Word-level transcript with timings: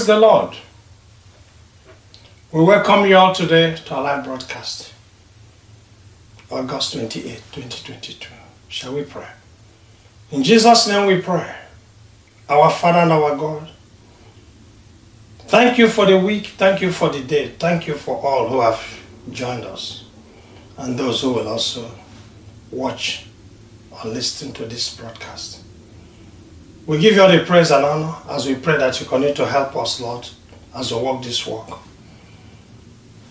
Praise 0.00 0.06
the 0.06 0.18
Lord. 0.18 0.56
We 2.52 2.64
welcome 2.64 3.04
you 3.04 3.18
all 3.18 3.34
today 3.34 3.76
to 3.76 3.94
our 3.94 4.02
live 4.02 4.24
broadcast. 4.24 4.94
August 6.50 6.94
28, 6.94 7.22
2022. 7.52 8.30
Shall 8.68 8.94
we 8.94 9.02
pray? 9.02 9.28
In 10.30 10.42
Jesus' 10.42 10.88
name 10.88 11.06
we 11.06 11.20
pray. 11.20 11.54
Our 12.48 12.70
Father 12.70 13.00
and 13.00 13.12
our 13.12 13.36
God. 13.36 13.68
Thank 15.48 15.76
you 15.76 15.86
for 15.86 16.06
the 16.06 16.18
week. 16.18 16.46
Thank 16.46 16.80
you 16.80 16.92
for 16.92 17.10
the 17.10 17.22
day. 17.22 17.48
Thank 17.58 17.86
you 17.86 17.92
for 17.92 18.16
all 18.16 18.48
who 18.48 18.62
have 18.62 18.82
joined 19.30 19.66
us 19.66 20.06
and 20.78 20.98
those 20.98 21.20
who 21.20 21.34
will 21.34 21.48
also 21.48 21.90
watch 22.70 23.26
or 23.90 24.08
listen 24.08 24.52
to 24.52 24.64
this 24.64 24.96
broadcast. 24.96 25.62
We 26.86 26.98
give 26.98 27.14
you 27.14 27.22
all 27.22 27.30
the 27.30 27.44
praise 27.44 27.70
and 27.70 27.84
honor 27.84 28.14
as 28.28 28.46
we 28.46 28.54
pray 28.54 28.76
that 28.78 29.00
you 29.00 29.06
continue 29.06 29.34
to 29.34 29.46
help 29.46 29.76
us, 29.76 30.00
Lord, 30.00 30.28
as 30.74 30.92
we 30.92 31.00
walk 31.00 31.22
this 31.22 31.46
walk. 31.46 31.80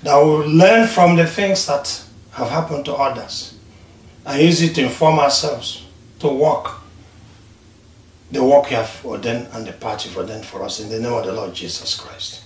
That 0.04 0.18
we 0.18 0.30
will 0.30 0.50
learn 0.50 0.88
from 0.88 1.16
the 1.16 1.28
things 1.28 1.66
that 1.68 2.04
have 2.32 2.50
happened 2.50 2.86
to 2.86 2.94
others 2.94 3.58
and 4.26 4.42
use 4.42 4.62
it 4.62 4.76
to 4.76 4.84
inform 4.84 5.20
ourselves 5.20 5.86
to 6.20 6.28
walk 6.28 6.80
the 8.32 8.44
walk 8.44 8.70
you 8.70 8.78
have 8.78 9.02
ordained 9.04 9.48
and 9.54 9.66
the 9.66 9.74
path 9.74 10.06
you've 10.06 10.18
ordained 10.18 10.46
for 10.46 10.64
us 10.64 10.80
in 10.80 10.90
the 10.90 11.00
name 11.00 11.14
of 11.14 11.26
the 11.26 11.34
Lord 11.34 11.54
Jesus 11.54 12.00
Christ. 12.00 12.44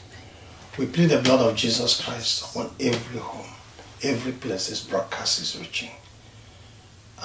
We 0.78 0.86
plead 0.86 1.10
the 1.10 1.22
blood 1.22 1.42
of 1.42 1.56
Jesus 1.56 2.02
Christ 2.02 2.56
on 2.56 2.72
every 2.80 3.20
home, 3.20 3.50
every 4.02 4.32
place 4.32 4.70
this 4.70 4.82
broadcast 4.82 5.42
is 5.42 5.60
reaching. 5.60 5.92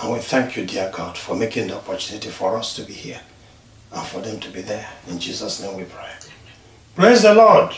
And 0.00 0.12
we 0.12 0.18
thank 0.18 0.56
you, 0.56 0.66
dear 0.66 0.90
God, 0.94 1.16
for 1.16 1.36
making 1.36 1.68
the 1.68 1.76
opportunity 1.76 2.30
for 2.30 2.56
us 2.56 2.74
to 2.76 2.82
be 2.82 2.92
here 2.92 3.20
and 3.92 4.06
for 4.06 4.20
them 4.20 4.38
to 4.40 4.50
be 4.50 4.62
there. 4.62 4.88
In 5.08 5.18
Jesus' 5.18 5.62
name 5.62 5.76
we 5.76 5.84
pray. 5.84 6.10
Praise 6.94 7.22
the 7.22 7.34
Lord. 7.34 7.72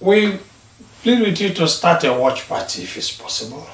We 0.00 0.38
plead 1.02 1.20
with 1.20 1.40
you 1.40 1.52
to 1.54 1.68
start 1.68 2.04
a 2.04 2.12
watch 2.12 2.48
party 2.48 2.82
if 2.82 2.96
it's 2.96 3.16
possible. 3.16 3.66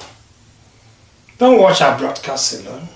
Don't 1.37 1.59
watch 1.59 1.81
our 1.81 1.97
broadcast 1.97 2.65
alone. 2.65 2.87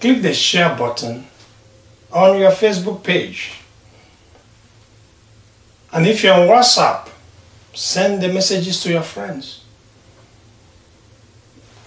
Click 0.00 0.22
the 0.22 0.32
share 0.32 0.76
button 0.76 1.26
on 2.12 2.38
your 2.38 2.52
Facebook 2.52 3.02
page. 3.02 3.52
And 5.92 6.06
if 6.06 6.22
you're 6.22 6.34
on 6.34 6.46
WhatsApp, 6.46 7.08
send 7.74 8.22
the 8.22 8.28
messages 8.28 8.82
to 8.82 8.90
your 8.90 9.02
friends. 9.02 9.64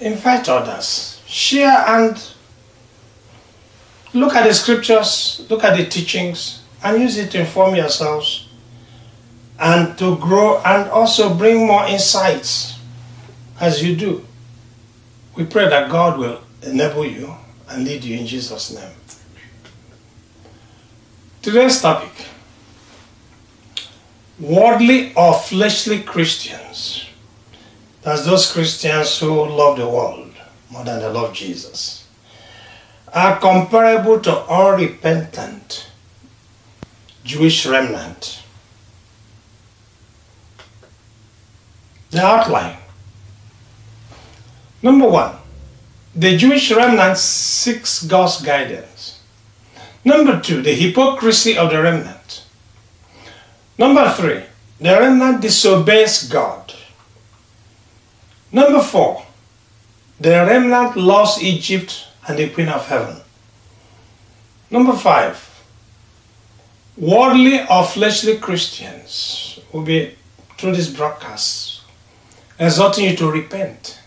Invite 0.02 0.50
others. 0.50 1.22
Share 1.28 1.86
and 1.88 2.22
look 4.14 4.36
at 4.36 4.48
the 4.48 4.54
scriptures, 4.54 5.46
look 5.50 5.64
at 5.64 5.78
the 5.78 5.86
teachings, 5.86 6.64
and 6.84 7.02
use 7.02 7.18
it 7.18 7.32
to 7.32 7.40
inform 7.40 7.76
yourselves 7.76 8.48
and 9.60 9.96
to 10.00 10.18
grow 10.18 10.60
and 10.66 10.90
also 10.90 11.34
bring 11.36 11.68
more 11.68 11.86
insights 11.86 12.80
as 13.60 13.84
you 13.84 13.96
do. 13.96 14.26
We 15.36 15.46
pray 15.46 15.70
that 15.70 15.92
God 15.92 16.18
will 16.18 16.42
enable 16.64 17.06
you 17.06 17.36
and 17.70 17.86
lead 17.86 18.04
you 18.04 18.18
in 18.18 18.26
Jesus' 18.26 18.74
name. 18.74 18.92
Today's 21.44 21.80
topic 21.82 22.12
worldly 24.40 25.14
or 25.16 25.36
fleshly 25.36 26.02
Christians. 26.02 27.06
That's 28.02 28.26
those 28.26 28.52
Christians 28.52 29.20
who 29.20 29.46
love 29.46 29.78
the 29.78 29.88
world 29.88 30.34
more 30.70 30.84
than 30.84 31.00
they 31.00 31.08
love 31.08 31.34
Jesus. 31.34 32.08
Are 33.14 33.40
comparable 33.40 34.20
to 34.22 34.42
unrepentant 34.46 35.88
Jewish 37.24 37.66
remnant. 37.66 38.42
The 42.10 42.26
outline. 42.26 42.78
Number 44.82 45.08
one, 45.08 45.36
the 46.16 46.36
Jewish 46.38 46.72
remnant 46.72 47.18
seeks 47.18 48.04
God's 48.04 48.42
guidance. 48.42 49.22
Number 50.04 50.40
two, 50.40 50.62
the 50.62 50.74
hypocrisy 50.74 51.58
of 51.58 51.70
the 51.70 51.82
remnant. 51.82 52.44
Number 53.78 54.10
three, 54.10 54.44
the 54.80 55.00
remnant 55.00 55.42
disobeys 55.42 56.28
God. 56.28 56.61
Number 58.52 58.82
four, 58.82 59.26
the 60.20 60.30
remnant 60.30 60.98
lost 60.98 61.42
Egypt 61.42 62.08
and 62.28 62.38
the 62.38 62.50
Queen 62.50 62.70
of 62.70 62.88
Heaven. 62.88 63.22
Number 64.70 64.94
five, 64.94 65.64
worldly 66.98 67.62
or 67.70 67.86
fleshly 67.86 68.38
Christians 68.38 69.60
will 69.72 69.84
be 69.84 70.16
through 70.58 70.76
this 70.76 70.90
broadcast 70.90 71.82
exhorting 72.60 73.06
you 73.06 73.16
to 73.18 73.32
repent 73.32 74.00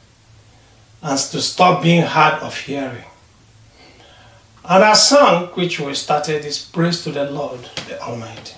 and 1.02 1.18
to 1.18 1.42
stop 1.42 1.82
being 1.82 2.02
hard 2.02 2.40
of 2.42 2.56
hearing. 2.56 3.04
And 4.64 4.82
our 4.82 4.94
song, 4.94 5.48
which 5.48 5.80
we 5.80 5.94
started, 5.94 6.44
is 6.44 6.64
Praise 6.64 7.02
to 7.04 7.10
the 7.10 7.30
Lord, 7.30 7.68
the 7.88 8.00
Almighty. 8.00 8.54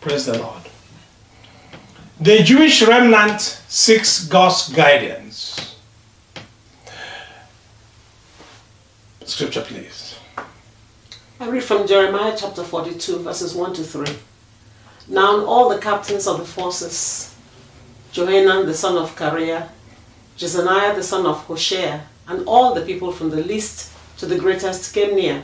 Praise 0.00 0.26
the 0.26 0.38
Lord. 0.38 0.59
The 2.20 2.42
Jewish 2.42 2.82
remnant 2.82 3.40
seeks 3.40 4.26
God's 4.26 4.68
guidance. 4.68 5.74
Scripture, 9.24 9.62
please. 9.62 10.18
I 11.40 11.48
read 11.48 11.64
from 11.64 11.86
Jeremiah 11.86 12.36
chapter 12.38 12.62
42, 12.62 13.20
verses 13.20 13.54
1 13.54 13.72
to 13.72 13.82
3. 13.82 14.06
Now 15.08 15.46
all 15.46 15.70
the 15.70 15.78
captains 15.78 16.26
of 16.26 16.36
the 16.36 16.44
forces, 16.44 17.34
Johanan 18.12 18.66
the 18.66 18.74
son 18.74 18.98
of 18.98 19.16
Kareah, 19.16 19.68
Jezaniah 20.36 20.94
the 20.94 21.02
son 21.02 21.24
of 21.24 21.38
Hoshea, 21.46 22.02
and 22.28 22.46
all 22.46 22.74
the 22.74 22.82
people 22.82 23.12
from 23.12 23.30
the 23.30 23.42
least 23.42 23.92
to 24.18 24.26
the 24.26 24.38
greatest 24.38 24.92
came 24.92 25.16
near. 25.16 25.42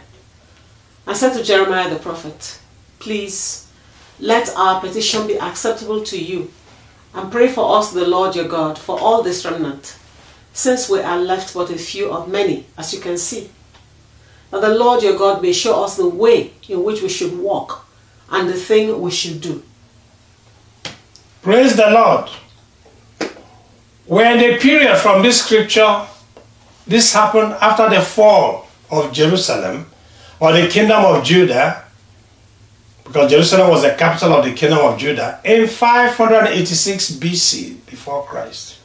I 1.07 1.15
said 1.15 1.33
to 1.39 1.43
Jeremiah 1.43 1.89
the 1.89 1.99
prophet, 1.99 2.61
Please, 2.99 3.67
let 4.21 4.55
our 4.57 4.79
petition 4.83 5.27
be 5.27 5.41
acceptable 5.41 6.03
to 6.05 6.23
you, 6.23 6.51
and 7.17 7.33
pray 7.33 7.49
for 7.49 7.79
us 7.79 7.93
the 7.93 8.07
Lord 8.07 8.37
your 8.37 8.47
God 8.47 8.79
for 8.79 9.01
all 9.01 9.23
this 9.23 9.45
remnant, 9.45 9.97
since 10.53 10.91
we 10.91 11.01
are 11.01 11.19
left 11.19 11.55
but 11.55 11.71
a 11.71 11.79
few 11.79 12.13
of 12.13 12.29
many, 12.29 12.67
as 12.77 12.93
you 12.93 13.01
can 13.01 13.17
see. 13.17 13.51
That 14.51 14.61
the 14.61 14.75
Lord 14.75 15.03
your 15.03 15.17
God 15.17 15.41
may 15.41 15.53
show 15.53 15.83
us 15.83 15.97
the 15.97 16.09
way 16.09 16.53
in 16.69 16.85
which 16.85 17.01
we 17.01 17.09
should 17.09 17.39
walk, 17.39 17.89
and 18.31 18.49
the 18.49 18.55
thing 18.55 19.01
we 19.01 19.11
should 19.11 19.41
do. 19.41 19.63
Praise 21.41 21.75
the 21.75 21.91
Lord. 21.91 22.29
We're 24.07 24.33
in 24.33 24.39
the 24.39 24.59
period 24.59 24.99
from 24.99 25.23
this 25.23 25.43
scripture, 25.43 26.07
this 26.87 27.15
happened 27.15 27.55
after 27.55 27.89
the 27.89 28.03
fall 28.03 28.69
of 28.91 29.13
Jerusalem 29.13 29.87
or 30.39 30.53
the 30.53 30.69
kingdom 30.69 31.05
of 31.05 31.25
Judah, 31.25 31.86
because 33.07 33.31
Jerusalem 33.31 33.71
was 33.71 33.83
the 33.83 33.95
capital 33.95 34.35
of 34.35 34.45
the 34.45 34.53
kingdom 34.53 34.79
of 34.81 34.99
Judah, 34.99 35.41
in 35.45 35.67
586 35.67 37.13
BC 37.13 37.87
before 37.87 38.25
Christ. 38.25 38.79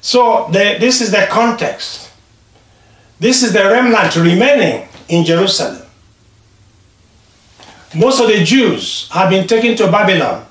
So 0.00 0.48
the, 0.50 0.76
this 0.80 1.00
is 1.00 1.10
the 1.10 1.26
context. 1.30 2.10
This 3.20 3.42
is 3.42 3.52
the 3.52 3.64
remnant 3.64 4.16
remaining 4.16 4.88
in 5.08 5.24
Jerusalem. 5.24 5.86
Most 7.94 8.20
of 8.20 8.26
the 8.26 8.42
Jews 8.42 9.08
have 9.12 9.30
been 9.30 9.46
taken 9.46 9.76
to 9.76 9.90
Babylon 9.90 10.46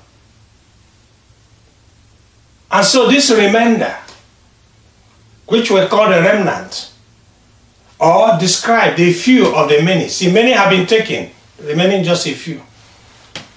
and 2.72 2.86
so 2.86 3.06
this 3.06 3.30
remainder, 3.30 3.94
which 5.46 5.70
we 5.70 5.86
call 5.86 6.08
the 6.08 6.22
remnant, 6.22 6.90
or 8.00 8.38
describe 8.38 8.96
the 8.96 9.12
few 9.12 9.54
of 9.54 9.68
the 9.68 9.82
many. 9.82 10.08
See, 10.08 10.32
many 10.32 10.52
have 10.52 10.70
been 10.70 10.86
taken, 10.86 11.30
remaining 11.64 12.04
just 12.04 12.26
a 12.26 12.34
few. 12.34 12.60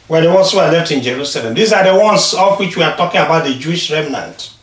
Were 0.07 0.21
the 0.21 0.31
ones 0.31 0.51
who 0.51 0.59
are 0.59 0.71
left 0.71 0.91
in 0.91 1.01
Jerusalem. 1.01 1.53
These 1.53 1.73
are 1.73 1.83
the 1.83 1.99
ones 1.99 2.33
of 2.33 2.59
which 2.59 2.77
we 2.77 2.83
are 2.83 2.95
talking 2.95 3.21
about 3.21 3.43
the 3.43 3.55
Jewish 3.55 3.91
remnant. 3.91 4.53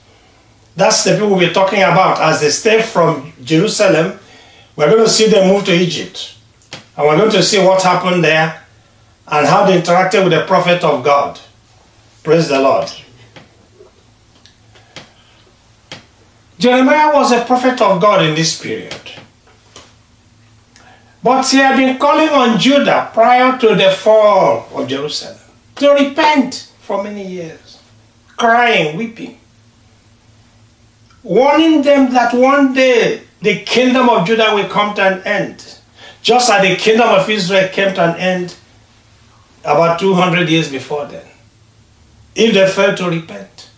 That's 0.77 1.05
the 1.05 1.13
people 1.13 1.37
we're 1.37 1.53
talking 1.53 1.83
about 1.83 2.21
as 2.21 2.41
they 2.41 2.51
stay 2.51 2.81
from 2.81 3.33
Jerusalem. 3.43 4.19
We're 4.77 4.91
going 4.91 5.05
to 5.05 5.11
see 5.11 5.29
them 5.29 5.49
move 5.49 5.65
to 5.65 5.75
Egypt. 5.75 6.37
And 6.97 7.07
we're 7.07 7.17
going 7.17 7.31
to 7.33 7.43
see 7.43 7.59
what 7.59 7.83
happened 7.83 8.25
there 8.25 8.63
and 9.27 9.47
how 9.47 9.67
they 9.67 9.81
interacted 9.81 10.25
with 10.25 10.33
the 10.33 10.45
prophet 10.47 10.83
of 10.85 11.05
God. 11.05 11.39
Praise 12.23 12.49
the 12.49 12.61
Lord. 12.61 12.89
Jeremiah 16.59 17.13
was 17.13 17.33
a 17.33 17.45
prophet 17.45 17.81
of 17.81 18.01
God 18.01 18.25
in 18.25 18.35
this 18.37 18.61
period. 18.61 19.02
But 21.23 21.49
he 21.49 21.59
had 21.59 21.77
been 21.77 21.99
calling 21.99 22.29
on 22.29 22.59
Judah 22.59 23.11
prior 23.13 23.57
to 23.59 23.75
the 23.75 23.91
fall 23.91 24.69
of 24.75 24.89
Jerusalem 24.89 25.39
to 25.77 25.91
repent 25.91 26.73
for 26.81 27.03
many 27.03 27.27
years, 27.27 27.81
crying, 28.37 28.97
weeping, 28.97 29.39
warning 31.23 31.83
them 31.83 32.13
that 32.13 32.35
one 32.35 32.75
day 32.75 33.23
the 33.41 33.61
kingdom 33.61 34.09
of 34.09 34.27
Judah 34.27 34.55
will 34.55 34.69
come 34.69 34.95
to 34.95 35.03
an 35.03 35.23
end. 35.23 35.79
Just 36.23 36.51
as 36.51 36.63
the 36.63 36.77
kingdom 36.77 37.09
of 37.09 37.29
Israel 37.29 37.69
came 37.69 37.95
to 37.95 38.13
an 38.13 38.17
end 38.19 38.57
about 39.65 40.01
200 40.01 40.49
years 40.49 40.71
before 40.71 41.07
then. 41.07 41.27
If 42.35 42.55
they 42.55 42.67
failed 42.69 42.97
to 42.99 43.11
repent. 43.11 43.71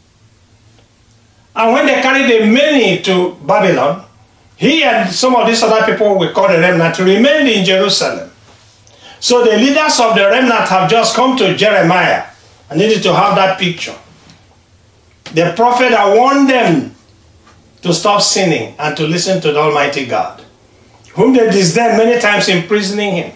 And 1.57 1.73
when 1.73 1.87
they 1.87 2.01
carried 2.03 2.31
the 2.31 2.47
many 2.47 3.03
to 3.03 3.37
Babylon, 3.47 4.04
he 4.57 4.85
and 4.85 5.11
some 5.11 5.35
of 5.35 5.47
these 5.47 5.63
other 5.63 5.85
people 5.85 6.19
we 6.19 6.31
call 6.33 6.49
the 6.49 6.59
remnant 6.59 6.99
remained 6.99 7.49
in 7.49 7.65
Jerusalem. 7.65 8.31
So 9.21 9.45
the 9.45 9.57
leaders 9.57 9.99
of 10.01 10.15
the 10.15 10.29
remnant 10.29 10.69
have 10.69 10.91
just 10.91 11.17
come 11.17 11.37
to 11.39 11.57
Jeremiah. 11.57 12.27
I 12.71 12.77
needed 12.77 13.03
to 13.05 13.15
have 13.15 13.35
that 13.37 13.59
picture. 13.59 13.97
The 15.33 15.53
prophet 15.57 15.91
had 15.91 16.15
warned 16.15 16.49
them 16.49 16.95
to 17.83 17.93
stop 17.93 18.23
sinning 18.23 18.75
and 18.79 18.97
to 18.97 19.07
listen 19.07 19.41
to 19.43 19.53
the 19.53 19.59
Almighty 19.59 20.07
God, 20.07 20.43
whom 21.15 21.35
they 21.35 21.51
disdained 21.51 21.99
many 21.99 22.21
times 22.21 22.49
imprisoning 22.49 23.15
him. 23.15 23.33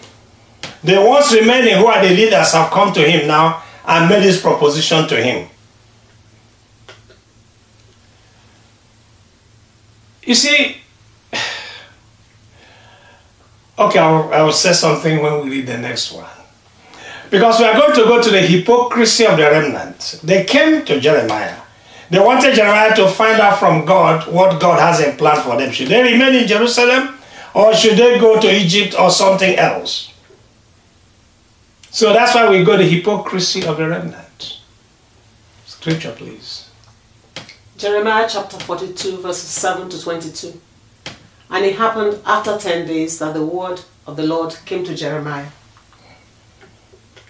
The 0.83 1.01
ones 1.01 1.33
remaining 1.33 1.75
who 1.75 1.87
are 1.87 2.01
the 2.01 2.09
leaders 2.09 2.53
have 2.53 2.71
come 2.71 2.93
to 2.93 3.01
him 3.01 3.27
now 3.27 3.63
and 3.85 4.09
made 4.09 4.23
this 4.23 4.41
proposition 4.41 5.07
to 5.07 5.21
him. 5.21 5.49
You 10.23 10.35
see, 10.35 10.77
okay, 13.79 13.99
I 13.99 14.11
will, 14.11 14.33
I 14.33 14.41
will 14.41 14.51
say 14.51 14.73
something 14.73 15.21
when 15.21 15.43
we 15.43 15.49
read 15.49 15.67
the 15.67 15.77
next 15.77 16.11
one. 16.11 16.29
Because 17.29 17.59
we 17.59 17.65
are 17.65 17.73
going 17.73 17.93
to 17.95 18.03
go 18.03 18.21
to 18.21 18.29
the 18.29 18.41
hypocrisy 18.41 19.25
of 19.25 19.37
the 19.37 19.43
remnant. 19.43 20.19
They 20.23 20.43
came 20.45 20.83
to 20.85 20.99
Jeremiah. 20.99 21.59
They 22.09 22.19
wanted 22.19 22.55
Jeremiah 22.55 22.95
to 22.95 23.07
find 23.07 23.39
out 23.39 23.59
from 23.59 23.85
God 23.85 24.31
what 24.33 24.59
God 24.59 24.79
has 24.79 24.99
in 24.99 25.15
plan 25.15 25.41
for 25.43 25.57
them. 25.57 25.71
Should 25.71 25.89
they 25.89 26.01
remain 26.01 26.33
in 26.33 26.47
Jerusalem 26.47 27.19
or 27.53 27.73
should 27.75 27.97
they 27.97 28.19
go 28.19 28.39
to 28.41 28.51
Egypt 28.51 28.95
or 28.99 29.11
something 29.11 29.55
else? 29.57 30.11
So 31.91 32.13
that's 32.13 32.33
why 32.33 32.49
we 32.49 32.63
go 32.63 32.77
to 32.77 32.83
hypocrisy 32.83 33.63
of 33.65 33.77
the 33.77 33.87
remnant. 33.87 34.59
Scripture, 35.65 36.11
please. 36.11 36.69
Jeremiah 37.77 38.27
chapter 38.29 38.57
42, 38.59 39.17
verses 39.17 39.49
7 39.49 39.89
to 39.89 40.01
22. 40.01 40.59
And 41.49 41.65
it 41.65 41.75
happened 41.75 42.21
after 42.25 42.57
10 42.57 42.87
days 42.87 43.19
that 43.19 43.33
the 43.33 43.45
word 43.45 43.81
of 44.05 44.15
the 44.17 44.27
Lord 44.27 44.55
came 44.65 44.83
to 44.85 44.95
Jeremiah. 44.95 45.49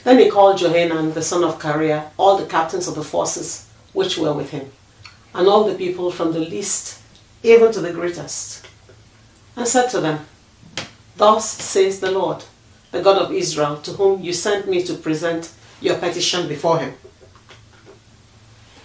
Then 0.03 0.19
he 0.19 0.29
called 0.29 0.57
Johanan, 0.57 1.13
the 1.13 1.21
son 1.21 1.43
of 1.43 1.59
Kareah, 1.59 2.09
all 2.17 2.37
the 2.37 2.45
captains 2.45 2.87
of 2.87 2.95
the 2.95 3.03
forces 3.03 3.69
which 3.93 4.17
were 4.17 4.33
with 4.33 4.51
him, 4.51 4.71
and 5.33 5.47
all 5.47 5.63
the 5.63 5.75
people 5.75 6.11
from 6.11 6.31
the 6.31 6.39
least 6.39 7.01
even 7.43 7.71
to 7.71 7.79
the 7.79 7.93
greatest, 7.93 8.65
and 9.55 9.67
said 9.67 9.87
to 9.89 9.99
them, 9.99 10.25
Thus 11.15 11.49
says 11.49 11.99
the 11.99 12.11
Lord, 12.11 12.43
the 12.91 13.01
God 13.01 13.17
of 13.17 13.31
Israel, 13.33 13.77
to 13.77 13.91
whom 13.91 14.21
you 14.21 14.33
sent 14.33 14.69
me 14.69 14.83
to 14.83 14.93
present 14.93 15.51
your 15.81 15.97
petition 15.97 16.47
before 16.47 16.79
him. 16.79 16.93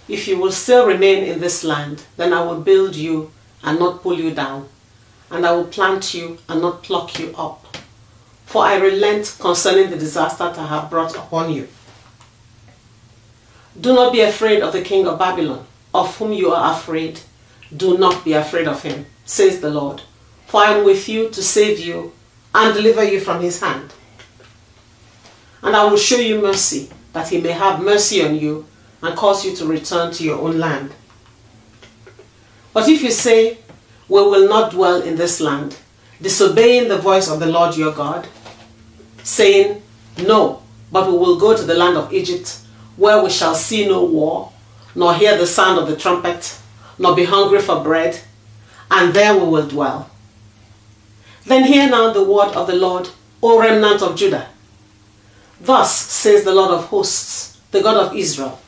If 0.08 0.28
you 0.28 0.38
will 0.38 0.52
still 0.52 0.86
remain 0.86 1.24
in 1.24 1.40
this 1.40 1.64
land, 1.64 2.04
then 2.16 2.32
I 2.32 2.42
will 2.44 2.60
build 2.60 2.94
you 2.94 3.32
and 3.62 3.78
not 3.78 4.02
pull 4.02 4.18
you 4.18 4.32
down, 4.32 4.68
and 5.30 5.46
I 5.46 5.52
will 5.52 5.66
plant 5.66 6.14
you 6.14 6.38
and 6.48 6.60
not 6.60 6.82
pluck 6.82 7.18
you 7.18 7.34
up. 7.36 7.76
For 8.46 8.64
I 8.64 8.76
relent 8.76 9.36
concerning 9.40 9.90
the 9.90 9.96
disaster 9.96 10.44
that 10.44 10.58
I 10.58 10.66
have 10.66 10.90
brought 10.90 11.16
upon 11.16 11.52
you. 11.52 11.68
Do 13.80 13.92
not 13.92 14.12
be 14.12 14.20
afraid 14.20 14.62
of 14.62 14.72
the 14.72 14.82
king 14.82 15.06
of 15.06 15.18
Babylon, 15.18 15.66
of 15.92 16.16
whom 16.16 16.32
you 16.32 16.52
are 16.52 16.74
afraid. 16.74 17.20
Do 17.76 17.98
not 17.98 18.24
be 18.24 18.34
afraid 18.34 18.68
of 18.68 18.82
him, 18.82 19.06
says 19.24 19.60
the 19.60 19.70
Lord. 19.70 20.02
For 20.46 20.60
I 20.60 20.74
am 20.74 20.84
with 20.84 21.08
you 21.08 21.30
to 21.30 21.42
save 21.42 21.80
you 21.80 22.12
and 22.54 22.72
deliver 22.72 23.02
you 23.02 23.18
from 23.18 23.40
his 23.40 23.60
hand. 23.60 23.92
And 25.62 25.74
I 25.74 25.84
will 25.84 25.96
show 25.96 26.18
you 26.18 26.40
mercy, 26.40 26.90
that 27.12 27.28
he 27.28 27.40
may 27.40 27.52
have 27.52 27.82
mercy 27.82 28.22
on 28.22 28.36
you 28.36 28.66
and 29.02 29.16
cause 29.16 29.44
you 29.44 29.56
to 29.56 29.66
return 29.66 30.12
to 30.12 30.22
your 30.22 30.38
own 30.38 30.58
land. 30.58 30.92
But 32.72 32.88
if 32.88 33.02
you 33.02 33.10
say, 33.10 33.58
We 34.08 34.20
will 34.20 34.48
not 34.48 34.72
dwell 34.72 35.02
in 35.02 35.16
this 35.16 35.40
land, 35.40 35.76
disobeying 36.20 36.88
the 36.88 36.98
voice 36.98 37.28
of 37.28 37.40
the 37.40 37.46
Lord 37.46 37.76
your 37.76 37.92
God, 37.92 38.28
saying, 39.22 39.82
No, 40.18 40.62
but 40.92 41.10
we 41.10 41.16
will 41.16 41.38
go 41.38 41.56
to 41.56 41.62
the 41.62 41.74
land 41.74 41.96
of 41.96 42.12
Egypt, 42.12 42.58
where 42.96 43.22
we 43.22 43.30
shall 43.30 43.54
see 43.54 43.88
no 43.88 44.04
war, 44.04 44.52
nor 44.94 45.14
hear 45.14 45.36
the 45.36 45.46
sound 45.46 45.78
of 45.78 45.88
the 45.88 45.96
trumpet, 45.96 46.58
nor 46.98 47.16
be 47.16 47.24
hungry 47.24 47.60
for 47.60 47.82
bread, 47.82 48.20
and 48.90 49.14
there 49.14 49.36
we 49.36 49.46
will 49.46 49.66
dwell. 49.66 50.10
Then 51.46 51.64
hear 51.64 51.88
now 51.88 52.12
the 52.12 52.24
word 52.24 52.52
of 52.54 52.66
the 52.66 52.76
Lord, 52.76 53.08
O 53.42 53.58
remnant 53.58 54.02
of 54.02 54.16
Judah. 54.16 54.48
Thus 55.60 55.94
says 55.94 56.44
the 56.44 56.54
Lord 56.54 56.70
of 56.70 56.86
hosts, 56.86 57.58
the 57.70 57.82
God 57.82 57.96
of 57.96 58.16
Israel 58.16 58.60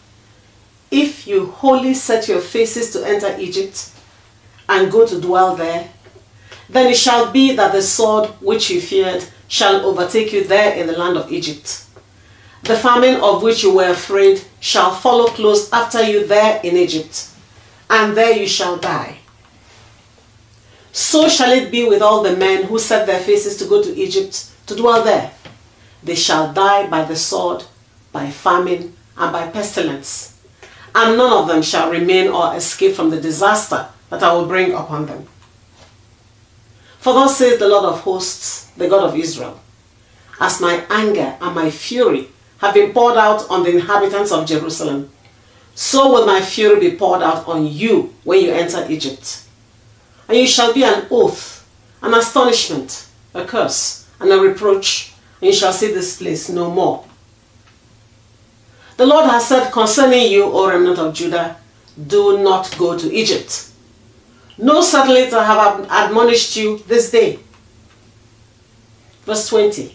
If 0.90 1.26
you 1.26 1.46
wholly 1.46 1.94
set 1.94 2.28
your 2.28 2.40
faces 2.40 2.92
to 2.92 3.06
enter 3.06 3.36
Egypt 3.38 3.90
and 4.68 4.90
go 4.90 5.06
to 5.06 5.20
dwell 5.20 5.56
there, 5.56 5.88
then 6.68 6.86
it 6.86 6.96
shall 6.96 7.30
be 7.30 7.54
that 7.54 7.72
the 7.72 7.82
sword 7.82 8.30
which 8.40 8.70
you 8.70 8.80
feared 8.80 9.24
shall 9.48 9.86
overtake 9.86 10.32
you 10.32 10.44
there 10.44 10.74
in 10.74 10.86
the 10.86 10.98
land 10.98 11.16
of 11.16 11.30
Egypt. 11.30 11.84
The 12.64 12.76
famine 12.76 13.20
of 13.20 13.42
which 13.42 13.62
you 13.62 13.74
were 13.74 13.90
afraid 13.90 14.42
shall 14.58 14.92
follow 14.92 15.26
close 15.28 15.72
after 15.72 16.02
you 16.02 16.26
there 16.26 16.60
in 16.64 16.76
Egypt, 16.76 17.28
and 17.88 18.16
there 18.16 18.36
you 18.36 18.48
shall 18.48 18.76
die. 18.76 19.18
So 20.92 21.28
shall 21.28 21.52
it 21.52 21.70
be 21.70 21.88
with 21.88 22.02
all 22.02 22.22
the 22.22 22.36
men 22.36 22.64
who 22.64 22.78
set 22.78 23.06
their 23.06 23.20
faces 23.20 23.56
to 23.58 23.66
go 23.66 23.82
to 23.82 23.94
Egypt 23.94 24.50
to 24.66 24.74
dwell 24.74 25.04
there. 25.04 25.30
They 26.02 26.16
shall 26.16 26.52
die 26.52 26.88
by 26.88 27.04
the 27.04 27.14
sword, 27.16 27.64
by 28.10 28.30
famine, 28.30 28.96
and 29.16 29.32
by 29.32 29.46
pestilence, 29.48 30.40
and 30.94 31.16
none 31.16 31.32
of 31.32 31.48
them 31.48 31.62
shall 31.62 31.90
remain 31.90 32.28
or 32.28 32.54
escape 32.56 32.94
from 32.94 33.10
the 33.10 33.20
disaster 33.20 33.88
that 34.10 34.22
I 34.22 34.32
will 34.32 34.46
bring 34.46 34.72
upon 34.72 35.06
them. 35.06 35.26
For 36.98 37.14
thus 37.14 37.38
says 37.38 37.58
the 37.58 37.68
Lord 37.68 37.84
of 37.84 38.00
hosts, 38.00 38.70
the 38.76 38.88
God 38.88 39.08
of 39.08 39.16
Israel, 39.16 39.60
as 40.40 40.60
my 40.60 40.84
anger 40.90 41.36
and 41.40 41.54
my 41.54 41.70
fury 41.70 42.28
have 42.58 42.74
been 42.74 42.92
poured 42.92 43.16
out 43.16 43.48
on 43.50 43.62
the 43.62 43.70
inhabitants 43.70 44.32
of 44.32 44.46
Jerusalem, 44.46 45.10
so 45.74 46.10
will 46.10 46.26
my 46.26 46.40
fury 46.40 46.80
be 46.80 46.96
poured 46.96 47.22
out 47.22 47.46
on 47.46 47.66
you 47.66 48.14
when 48.24 48.40
you 48.40 48.50
enter 48.50 48.86
Egypt. 48.88 49.42
And 50.28 50.38
you 50.38 50.46
shall 50.46 50.72
be 50.74 50.82
an 50.82 51.06
oath, 51.10 51.68
an 52.02 52.14
astonishment, 52.14 53.06
a 53.34 53.44
curse, 53.44 54.08
and 54.18 54.32
a 54.32 54.40
reproach, 54.40 55.12
and 55.40 55.48
you 55.48 55.52
shall 55.52 55.72
see 55.72 55.92
this 55.92 56.16
place 56.18 56.48
no 56.48 56.70
more. 56.70 57.04
The 58.96 59.06
Lord 59.06 59.26
has 59.30 59.46
said 59.46 59.70
concerning 59.70 60.32
you, 60.32 60.44
O 60.44 60.68
remnant 60.68 60.98
of 60.98 61.14
Judah, 61.14 61.56
do 62.06 62.42
not 62.42 62.76
go 62.78 62.98
to 62.98 63.12
Egypt. 63.12 63.70
No, 64.58 64.80
certainly 64.80 65.30
I 65.30 65.44
have 65.44 65.86
admonished 65.90 66.56
you 66.56 66.78
this 66.86 67.10
day. 67.10 67.38
Verse 69.24 69.48
20 69.48 69.94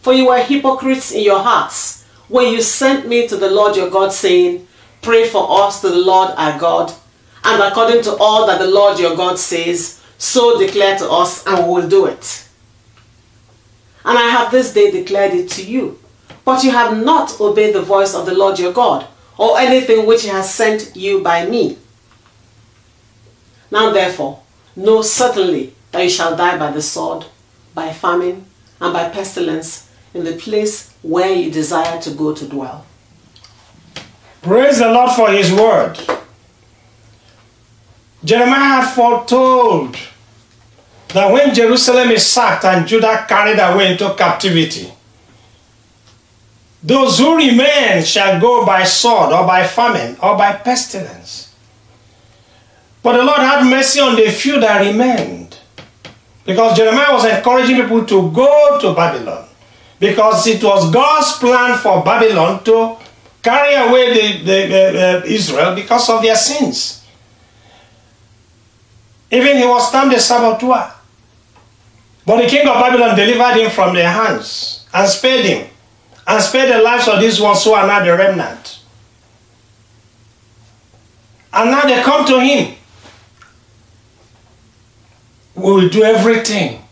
For 0.00 0.12
you 0.12 0.28
were 0.28 0.38
hypocrites 0.38 1.12
in 1.12 1.22
your 1.22 1.40
hearts 1.40 2.04
when 2.28 2.52
you 2.52 2.62
sent 2.62 3.08
me 3.08 3.26
to 3.28 3.36
the 3.36 3.50
Lord 3.50 3.76
your 3.76 3.90
God, 3.90 4.12
saying, 4.12 4.66
Pray 5.02 5.28
for 5.28 5.62
us 5.62 5.80
to 5.80 5.88
the 5.88 5.98
Lord 5.98 6.30
our 6.36 6.58
God, 6.58 6.92
and 7.44 7.62
according 7.62 8.02
to 8.02 8.16
all 8.16 8.46
that 8.46 8.58
the 8.58 8.66
Lord 8.66 8.98
your 8.98 9.16
God 9.16 9.38
says, 9.38 9.98
so 10.18 10.58
declare 10.58 10.98
to 10.98 11.08
us, 11.10 11.46
and 11.46 11.66
we 11.66 11.72
will 11.74 11.88
do 11.88 12.06
it. 12.06 12.48
And 14.04 14.18
I 14.18 14.28
have 14.28 14.50
this 14.50 14.72
day 14.74 14.90
declared 14.90 15.32
it 15.32 15.48
to 15.50 15.64
you. 15.64 15.98
But 16.44 16.64
you 16.64 16.70
have 16.72 17.04
not 17.04 17.40
obeyed 17.40 17.74
the 17.74 17.82
voice 17.82 18.14
of 18.14 18.26
the 18.26 18.34
Lord 18.34 18.58
your 18.58 18.72
God, 18.72 19.06
or 19.36 19.58
anything 19.58 20.06
which 20.06 20.22
he 20.22 20.28
has 20.28 20.52
sent 20.52 20.96
you 20.96 21.22
by 21.22 21.46
me. 21.46 21.78
Now 23.70 23.90
therefore, 23.90 24.40
know 24.76 25.02
certainly 25.02 25.74
that 25.92 26.02
you 26.02 26.10
shall 26.10 26.36
die 26.36 26.58
by 26.58 26.70
the 26.70 26.82
sword, 26.82 27.26
by 27.74 27.92
famine, 27.92 28.46
and 28.80 28.92
by 28.92 29.08
pestilence 29.08 29.90
in 30.14 30.24
the 30.24 30.32
place 30.32 30.94
where 31.02 31.32
you 31.32 31.50
desire 31.50 32.00
to 32.02 32.10
go 32.10 32.34
to 32.34 32.48
dwell. 32.48 32.86
Praise 34.42 34.78
the 34.78 34.88
Lord 34.90 35.12
for 35.12 35.30
his 35.30 35.52
word. 35.52 35.98
Jeremiah 38.24 38.86
foretold 38.86 39.96
that 41.08 41.32
when 41.32 41.54
Jerusalem 41.54 42.10
is 42.10 42.26
sacked 42.26 42.64
and 42.64 42.86
Judah 42.86 43.24
carried 43.28 43.58
away 43.58 43.92
into 43.92 44.14
captivity, 44.14 44.92
those 46.82 47.18
who 47.18 47.36
remain 47.36 48.04
shall 48.04 48.40
go 48.40 48.64
by 48.64 48.84
sword 48.84 49.32
or 49.32 49.46
by 49.46 49.66
famine 49.66 50.16
or 50.22 50.36
by 50.36 50.52
pestilence. 50.52 51.47
But 53.02 53.16
the 53.16 53.22
Lord 53.22 53.38
had 53.38 53.64
mercy 53.64 54.00
on 54.00 54.16
the 54.16 54.30
few 54.30 54.60
that 54.60 54.80
remained. 54.80 55.58
Because 56.44 56.76
Jeremiah 56.76 57.12
was 57.12 57.24
encouraging 57.24 57.76
people 57.76 58.04
to 58.06 58.30
go 58.32 58.78
to 58.80 58.94
Babylon. 58.94 59.46
Because 60.00 60.46
it 60.46 60.62
was 60.62 60.90
God's 60.90 61.32
plan 61.38 61.78
for 61.78 62.02
Babylon 62.02 62.64
to 62.64 62.96
carry 63.42 63.74
away 63.74 64.14
the, 64.14 64.44
the, 64.44 65.22
Israel 65.26 65.74
because 65.74 66.08
of 66.08 66.22
their 66.22 66.36
sins. 66.36 67.04
Even 69.30 69.58
he 69.58 69.64
was 69.64 69.90
termed 69.92 70.12
a 70.12 70.20
saboteur. 70.20 70.92
But 72.24 72.42
the 72.42 72.48
king 72.48 72.66
of 72.66 72.74
Babylon 72.74 73.16
delivered 73.16 73.60
him 73.60 73.70
from 73.70 73.94
their 73.94 74.10
hands 74.10 74.86
and 74.92 75.08
spared 75.08 75.44
him 75.44 75.68
and 76.26 76.42
spared 76.42 76.70
the 76.70 76.82
lives 76.82 77.08
of 77.08 77.20
these 77.20 77.40
ones 77.40 77.64
who 77.64 77.72
are 77.72 77.86
now 77.86 78.04
the 78.04 78.16
remnant. 78.16 78.80
And 81.52 81.70
now 81.70 81.82
they 81.82 82.02
come 82.02 82.26
to 82.26 82.40
him. 82.40 82.77
We 85.68 85.74
will 85.74 85.88
do 85.90 86.02
everything 86.02 86.82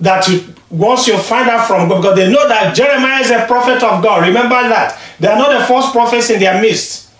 that 0.00 0.26
you, 0.28 0.54
once 0.70 1.06
you 1.06 1.18
find 1.18 1.50
out 1.50 1.66
from 1.66 1.90
God, 1.90 2.00
because 2.00 2.16
they 2.16 2.32
know 2.32 2.48
that 2.48 2.74
Jeremiah 2.74 3.20
is 3.20 3.30
a 3.30 3.44
prophet 3.44 3.82
of 3.82 4.02
God. 4.02 4.26
Remember 4.26 4.54
that. 4.54 4.98
They 5.20 5.28
are 5.28 5.36
not 5.36 5.58
the 5.58 5.66
false 5.66 5.92
prophets 5.92 6.30
in 6.30 6.40
their 6.40 6.58
midst. 6.58 7.10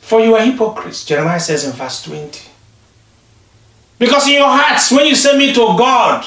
For 0.00 0.22
you 0.22 0.34
are 0.34 0.42
hypocrites, 0.42 1.04
Jeremiah 1.04 1.38
says 1.38 1.66
in 1.66 1.72
verse 1.72 2.02
20. 2.04 2.48
Because 3.98 4.26
in 4.26 4.32
your 4.32 4.48
hearts, 4.48 4.90
when 4.90 5.04
you 5.04 5.14
say 5.14 5.36
me 5.36 5.52
to 5.52 5.76
God, 5.76 6.24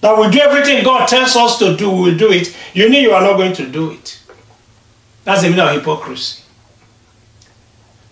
that 0.00 0.18
we 0.18 0.30
do 0.30 0.40
everything 0.40 0.82
God 0.82 1.06
tells 1.06 1.36
us 1.36 1.60
to 1.60 1.76
do, 1.76 1.88
we 1.92 2.10
will 2.10 2.18
do 2.18 2.32
it, 2.32 2.56
you 2.74 2.88
know 2.88 2.98
you 2.98 3.12
are 3.12 3.22
not 3.22 3.36
going 3.36 3.52
to 3.52 3.68
do 3.70 3.92
it. 3.92 4.20
That's 5.22 5.42
the 5.42 5.50
meaning 5.50 5.64
of 5.64 5.76
hypocrisy. 5.76 6.42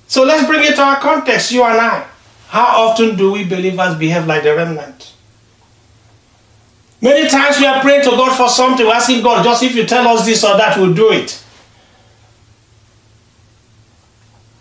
So 0.07 0.23
let's 0.23 0.47
bring 0.47 0.63
it 0.63 0.77
to 0.77 0.83
our 0.83 1.01
context, 1.01 1.51
you 1.51 1.65
and 1.65 1.81
I. 1.81 2.12
How 2.53 2.87
often 2.87 3.17
do 3.17 3.33
we 3.33 3.45
believers 3.45 3.95
behave 3.95 4.27
like 4.27 4.43
the 4.43 4.55
remnant? 4.55 5.15
Many 7.01 7.27
times 7.27 7.59
we 7.59 7.65
are 7.65 7.81
praying 7.81 8.03
to 8.03 8.11
God 8.11 8.37
for 8.37 8.47
something, 8.47 8.85
we're 8.85 8.93
asking 8.93 9.23
God, 9.23 9.43
just 9.43 9.63
if 9.63 9.75
you 9.75 9.87
tell 9.87 10.07
us 10.07 10.27
this 10.27 10.45
or 10.45 10.59
that, 10.59 10.77
we'll 10.77 10.93
do 10.93 11.13
it. 11.13 11.43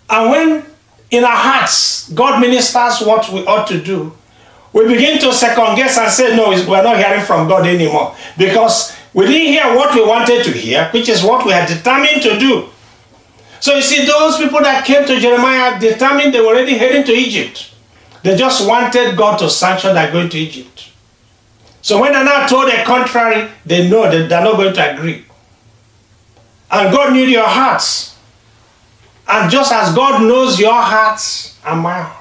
And 0.09 0.31
when 0.31 0.65
in 1.09 1.25
our 1.25 1.35
hearts 1.35 2.09
God 2.13 2.39
ministers 2.39 3.05
what 3.05 3.29
we 3.29 3.45
ought 3.45 3.67
to 3.67 3.81
do, 3.81 4.13
we 4.71 4.87
begin 4.87 5.19
to 5.19 5.33
second 5.33 5.75
guess 5.75 5.97
and 5.97 6.09
say, 6.09 6.33
no, 6.33 6.47
we're 6.47 6.81
not 6.81 6.95
hearing 6.95 7.25
from 7.25 7.49
God 7.49 7.67
anymore. 7.67 8.15
Because 8.37 8.97
we 9.13 9.25
didn't 9.25 9.51
hear 9.51 9.75
what 9.75 9.93
we 9.93 10.01
wanted 10.01 10.45
to 10.45 10.51
hear, 10.51 10.87
which 10.93 11.09
is 11.09 11.21
what 11.21 11.45
we 11.45 11.51
had 11.51 11.67
determined 11.67 12.21
to 12.21 12.39
do. 12.39 12.69
So 13.59 13.75
you 13.75 13.81
see, 13.81 14.05
those 14.05 14.37
people 14.37 14.61
that 14.61 14.85
came 14.85 15.05
to 15.05 15.19
Jeremiah 15.19 15.77
determined 15.77 16.33
they 16.33 16.39
were 16.39 16.47
already 16.55 16.77
heading 16.77 17.03
to 17.03 17.11
Egypt. 17.11 17.67
They 18.23 18.35
just 18.35 18.67
wanted 18.67 19.17
God 19.17 19.37
to 19.39 19.49
sanction 19.49 19.95
their 19.95 20.11
going 20.11 20.29
to 20.29 20.37
Egypt. 20.37 20.89
So 21.81 21.99
when 21.99 22.11
they're 22.11 22.23
now 22.23 22.45
told 22.45 22.67
the 22.67 22.83
contrary, 22.85 23.49
they 23.65 23.89
know 23.89 24.03
that 24.03 24.29
they're 24.29 24.43
not 24.43 24.55
going 24.55 24.73
to 24.73 24.93
agree. 24.93 25.25
And 26.69 26.93
God 26.93 27.13
knew 27.13 27.25
your 27.25 27.47
hearts. 27.47 28.17
And 29.27 29.49
just 29.51 29.71
as 29.71 29.93
God 29.95 30.21
knows 30.21 30.59
your 30.59 30.81
hearts 30.81 31.57
and 31.65 31.81
my 31.81 32.01
heart, 32.01 32.17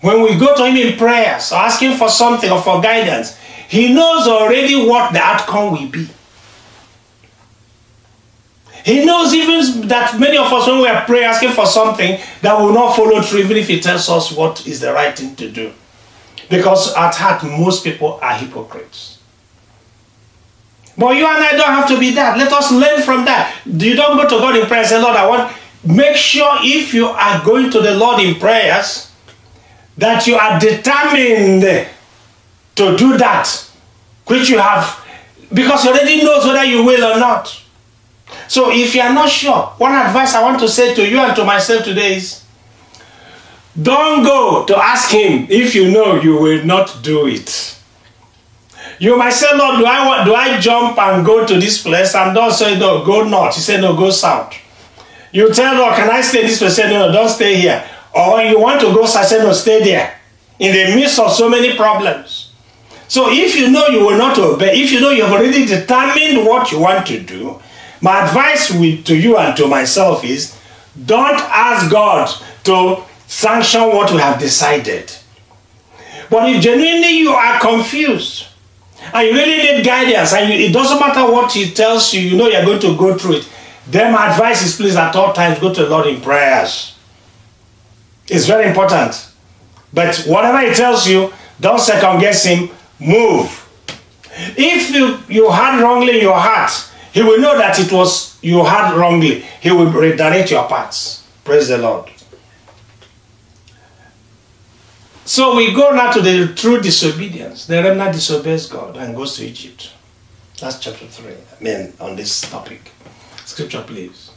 when 0.00 0.22
we 0.22 0.36
go 0.36 0.54
to 0.56 0.66
Him 0.66 0.76
in 0.76 0.98
prayers 0.98 1.52
asking 1.52 1.96
for 1.96 2.08
something 2.08 2.50
or 2.50 2.60
for 2.60 2.82
guidance, 2.82 3.36
He 3.68 3.92
knows 3.94 4.26
already 4.28 4.86
what 4.86 5.12
the 5.12 5.20
outcome 5.20 5.72
will 5.72 5.88
be. 5.88 6.08
He 8.84 9.04
knows 9.04 9.32
even 9.32 9.88
that 9.88 10.18
many 10.18 10.36
of 10.36 10.52
us, 10.52 10.66
when 10.66 10.80
we 10.80 10.88
are 10.88 11.04
praying, 11.04 11.24
asking 11.24 11.52
for 11.52 11.66
something, 11.66 12.18
that 12.40 12.58
will 12.58 12.72
not 12.72 12.96
follow 12.96 13.22
through, 13.22 13.40
even 13.40 13.56
if 13.56 13.68
He 13.68 13.80
tells 13.80 14.08
us 14.08 14.32
what 14.32 14.66
is 14.66 14.80
the 14.80 14.92
right 14.92 15.16
thing 15.16 15.36
to 15.36 15.50
do. 15.50 15.72
Because 16.50 16.94
at 16.94 17.14
heart, 17.14 17.44
most 17.44 17.84
people 17.84 18.18
are 18.20 18.34
hypocrites. 18.34 19.18
But 20.98 21.16
you 21.16 21.26
and 21.26 21.42
I 21.42 21.52
don't 21.52 21.68
have 21.68 21.88
to 21.88 21.98
be 21.98 22.10
that. 22.14 22.36
Let 22.36 22.52
us 22.52 22.70
learn 22.70 23.02
from 23.02 23.24
that. 23.24 23.60
You 23.64 23.94
don't 23.94 24.16
go 24.16 24.24
to 24.24 24.42
God 24.42 24.56
in 24.56 24.66
prayer 24.66 24.80
and 24.80 24.88
say, 24.88 25.00
Lord, 25.00 25.16
I 25.16 25.26
want. 25.26 25.56
Make 25.84 26.16
sure 26.16 26.58
if 26.60 26.92
you 26.92 27.06
are 27.06 27.44
going 27.44 27.70
to 27.70 27.80
the 27.80 27.94
Lord 27.94 28.20
in 28.20 28.36
prayers, 28.36 29.10
that 29.96 30.26
you 30.26 30.36
are 30.36 30.58
determined 30.60 31.62
to 32.74 32.96
do 32.96 33.16
that, 33.18 33.48
which 34.26 34.48
you 34.48 34.58
have, 34.58 35.04
because 35.52 35.84
you 35.84 35.90
already 35.90 36.22
knows 36.24 36.44
whether 36.44 36.64
you 36.64 36.84
will 36.84 37.04
or 37.04 37.18
not. 37.18 37.61
So 38.48 38.70
if 38.72 38.94
you 38.94 39.00
are 39.00 39.12
not 39.12 39.28
sure, 39.28 39.72
one 39.78 39.92
advice 39.92 40.34
I 40.34 40.42
want 40.42 40.60
to 40.60 40.68
say 40.68 40.94
to 40.94 41.08
you 41.08 41.18
and 41.18 41.34
to 41.36 41.44
myself 41.44 41.84
today 41.84 42.16
is 42.16 42.44
don't 43.80 44.22
go 44.22 44.64
to 44.66 44.76
ask 44.76 45.10
him 45.10 45.46
if 45.48 45.74
you 45.74 45.90
know 45.90 46.20
you 46.20 46.36
will 46.36 46.64
not 46.64 47.00
do 47.02 47.26
it. 47.26 47.78
You 48.98 49.16
might 49.16 49.32
say, 49.32 49.46
Lord, 49.56 49.78
do 49.78 49.86
I 49.86 50.24
do 50.24 50.34
I 50.34 50.60
jump 50.60 50.98
and 50.98 51.24
go 51.24 51.46
to 51.46 51.54
this 51.58 51.82
place? 51.82 52.14
And 52.14 52.34
don't 52.34 52.52
say, 52.52 52.78
no, 52.78 53.04
go 53.04 53.24
north. 53.24 53.56
You 53.56 53.62
say, 53.62 53.80
no, 53.80 53.96
go 53.96 54.10
south. 54.10 54.54
You 55.32 55.52
tell 55.52 55.74
Lord, 55.76 55.94
can 55.96 56.10
I 56.10 56.20
stay 56.20 56.42
this 56.42 56.58
place? 56.58 56.76
Say, 56.76 56.90
no, 56.90 57.06
no, 57.06 57.12
don't 57.12 57.28
stay 57.28 57.56
here. 57.56 57.82
Or 58.14 58.42
you 58.42 58.60
want 58.60 58.80
to 58.82 58.92
go 58.92 59.06
south, 59.06 59.26
say, 59.26 59.38
no, 59.38 59.52
stay 59.52 59.82
there. 59.82 60.18
In 60.58 60.72
the 60.72 60.94
midst 60.94 61.18
of 61.18 61.32
so 61.32 61.48
many 61.48 61.74
problems. 61.74 62.52
So 63.08 63.30
if 63.30 63.56
you 63.56 63.70
know 63.70 63.88
you 63.88 64.06
will 64.06 64.16
not 64.16 64.38
obey, 64.38 64.80
if 64.80 64.92
you 64.92 65.00
know 65.00 65.10
you 65.10 65.22
have 65.24 65.32
already 65.32 65.66
determined 65.66 66.46
what 66.46 66.70
you 66.70 66.78
want 66.78 67.06
to 67.08 67.20
do, 67.20 67.60
my 68.02 68.26
advice 68.26 68.70
with, 68.70 69.04
to 69.06 69.16
you 69.16 69.38
and 69.38 69.56
to 69.56 69.68
myself 69.68 70.24
is, 70.24 70.58
don't 71.06 71.38
ask 71.38 71.90
God 71.90 72.28
to 72.64 73.02
sanction 73.26 73.80
what 73.82 74.12
we 74.12 74.18
have 74.18 74.38
decided. 74.38 75.10
But 76.28 76.50
if 76.50 76.62
genuinely 76.62 77.18
you 77.18 77.30
are 77.30 77.60
confused 77.60 78.46
and 79.14 79.28
you 79.28 79.34
really 79.34 79.56
need 79.56 79.84
guidance 79.84 80.32
and 80.32 80.52
you, 80.52 80.66
it 80.66 80.72
doesn't 80.72 80.98
matter 80.98 81.30
what 81.30 81.52
he 81.52 81.70
tells 81.70 82.12
you, 82.12 82.20
you 82.22 82.36
know 82.36 82.48
you're 82.48 82.64
going 82.64 82.80
to 82.80 82.96
go 82.96 83.16
through 83.16 83.36
it, 83.36 83.48
then 83.86 84.12
my 84.12 84.32
advice 84.32 84.64
is 84.64 84.76
please 84.76 84.96
at 84.96 85.14
all 85.14 85.32
times 85.32 85.60
go 85.60 85.72
to 85.72 85.84
the 85.84 85.88
Lord 85.88 86.06
in 86.06 86.20
prayers. 86.20 86.96
It's 88.28 88.46
very 88.46 88.68
important. 88.68 89.28
But 89.92 90.24
whatever 90.26 90.66
he 90.66 90.74
tells 90.74 91.06
you, 91.06 91.32
don't 91.60 91.80
second 91.80 92.20
guess 92.20 92.44
him, 92.44 92.70
move. 92.98 93.58
If 94.56 94.90
you, 94.90 95.18
you 95.28 95.50
had 95.50 95.80
wrongly 95.80 96.16
in 96.16 96.22
your 96.22 96.38
heart, 96.38 96.72
he 97.12 97.22
will 97.22 97.40
know 97.40 97.56
that 97.58 97.78
it 97.78 97.92
was 97.92 98.42
you 98.42 98.64
had 98.64 98.94
wrongly. 98.94 99.40
He 99.60 99.70
will 99.70 99.90
redirect 99.90 100.50
your 100.50 100.68
paths. 100.68 101.26
Praise 101.44 101.68
the 101.68 101.78
Lord. 101.78 102.10
So 105.24 105.56
we 105.56 105.72
go 105.72 105.90
now 105.90 106.10
to 106.12 106.20
the 106.20 106.52
true 106.54 106.80
disobedience. 106.80 107.66
The 107.66 107.82
remnant 107.82 108.14
disobeys 108.14 108.66
God 108.66 108.96
and 108.96 109.14
goes 109.14 109.36
to 109.36 109.46
Egypt. 109.46 109.92
That's 110.60 110.78
chapter 110.78 111.06
3. 111.06 111.32
I 111.32 111.62
mean, 111.62 111.92
on 112.00 112.16
this 112.16 112.40
topic. 112.40 112.90
Scripture, 113.44 113.82
please. 113.86 114.30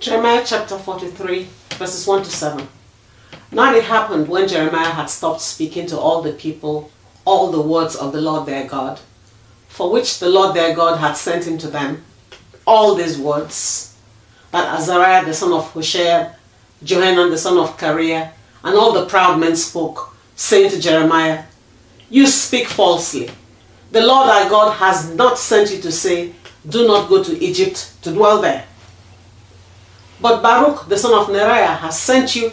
Jeremiah 0.00 0.44
chapter 0.46 0.78
43, 0.78 1.48
verses 1.70 2.06
1 2.06 2.22
to 2.22 2.30
7. 2.30 2.68
Now 3.50 3.74
it 3.74 3.84
happened 3.84 4.28
when 4.28 4.46
Jeremiah 4.46 4.90
had 4.90 5.10
stopped 5.10 5.40
speaking 5.40 5.86
to 5.86 5.98
all 5.98 6.22
the 6.22 6.32
people 6.32 6.90
all 7.28 7.50
the 7.50 7.60
words 7.60 7.94
of 7.94 8.12
the 8.12 8.20
Lord 8.22 8.46
their 8.46 8.66
God, 8.66 9.00
for 9.78 9.92
which 9.92 10.18
the 10.18 10.28
Lord 10.28 10.56
their 10.56 10.74
God 10.74 10.98
had 10.98 11.12
sent 11.12 11.46
him 11.46 11.56
to 11.58 11.68
them, 11.68 12.04
all 12.66 12.96
these 12.96 13.16
words, 13.16 13.94
that 14.50 14.76
Azariah 14.76 15.24
the 15.24 15.32
son 15.32 15.52
of 15.52 15.70
Hoshea, 15.70 16.32
Johanan 16.82 17.30
the 17.30 17.38
son 17.38 17.56
of 17.56 17.78
Kareah, 17.78 18.32
and 18.64 18.76
all 18.76 18.90
the 18.90 19.06
proud 19.06 19.38
men 19.38 19.54
spoke, 19.54 20.16
saying 20.34 20.72
to 20.72 20.80
Jeremiah, 20.80 21.44
You 22.10 22.26
speak 22.26 22.66
falsely. 22.66 23.30
The 23.92 24.04
Lord 24.04 24.28
our 24.28 24.50
God 24.50 24.72
has 24.78 25.14
not 25.14 25.38
sent 25.38 25.70
you 25.70 25.80
to 25.82 25.92
say, 25.92 26.32
Do 26.68 26.88
not 26.88 27.08
go 27.08 27.22
to 27.22 27.38
Egypt 27.40 27.92
to 28.02 28.10
dwell 28.12 28.40
there. 28.40 28.66
But 30.20 30.42
Baruch, 30.42 30.88
the 30.88 30.98
son 30.98 31.14
of 31.14 31.28
Neriah, 31.28 31.78
has 31.78 31.96
sent 31.96 32.34
you, 32.34 32.50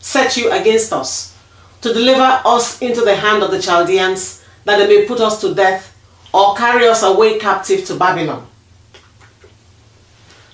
set 0.00 0.38
you 0.38 0.50
against 0.50 0.94
us, 0.94 1.36
to 1.82 1.92
deliver 1.92 2.40
us 2.46 2.80
into 2.80 3.02
the 3.02 3.16
hand 3.16 3.42
of 3.42 3.50
the 3.50 3.60
Chaldeans, 3.60 4.42
that 4.64 4.78
they 4.78 4.88
may 4.88 5.06
put 5.06 5.20
us 5.20 5.42
to 5.42 5.54
death, 5.54 5.93
or 6.34 6.56
carry 6.56 6.88
us 6.88 7.04
away 7.04 7.38
captive 7.38 7.84
to 7.84 7.94
Babylon. 7.94 8.44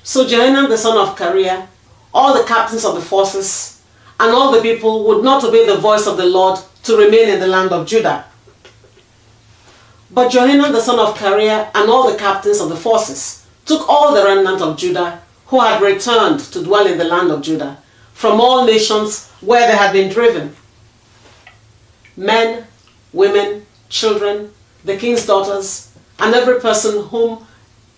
So 0.02 0.28
Johanan, 0.28 0.68
the 0.68 0.76
son 0.76 0.98
of 0.98 1.16
Kareah, 1.16 1.66
all 2.12 2.36
the 2.36 2.46
captains 2.46 2.84
of 2.84 2.94
the 2.94 3.00
forces, 3.00 3.80
and 4.18 4.30
all 4.30 4.52
the 4.52 4.60
people 4.60 5.04
would 5.04 5.24
not 5.24 5.42
obey 5.42 5.64
the 5.64 5.78
voice 5.78 6.06
of 6.06 6.18
the 6.18 6.26
Lord 6.26 6.60
to 6.82 6.98
remain 6.98 7.30
in 7.30 7.40
the 7.40 7.46
land 7.46 7.72
of 7.72 7.86
Judah. 7.86 8.26
But 10.10 10.30
Johanan 10.30 10.72
the 10.72 10.82
son 10.82 10.98
of 10.98 11.16
Kareah 11.16 11.70
and 11.74 11.88
all 11.88 12.12
the 12.12 12.18
captains 12.18 12.60
of 12.60 12.68
the 12.68 12.76
forces 12.76 13.46
took 13.64 13.88
all 13.88 14.12
the 14.14 14.24
remnant 14.24 14.60
of 14.60 14.76
Judah 14.76 15.22
who 15.46 15.60
had 15.60 15.80
returned 15.80 16.40
to 16.40 16.62
dwell 16.62 16.86
in 16.86 16.98
the 16.98 17.04
land 17.04 17.30
of 17.30 17.40
Judah 17.40 17.78
from 18.12 18.38
all 18.38 18.66
nations 18.66 19.30
where 19.40 19.66
they 19.66 19.76
had 19.76 19.94
been 19.94 20.12
driven. 20.12 20.54
Men, 22.18 22.66
women, 23.14 23.64
children, 23.88 24.52
the 24.84 24.96
king's 24.96 25.26
daughters, 25.26 25.90
and 26.18 26.34
every 26.34 26.60
person 26.60 27.04
whom 27.04 27.46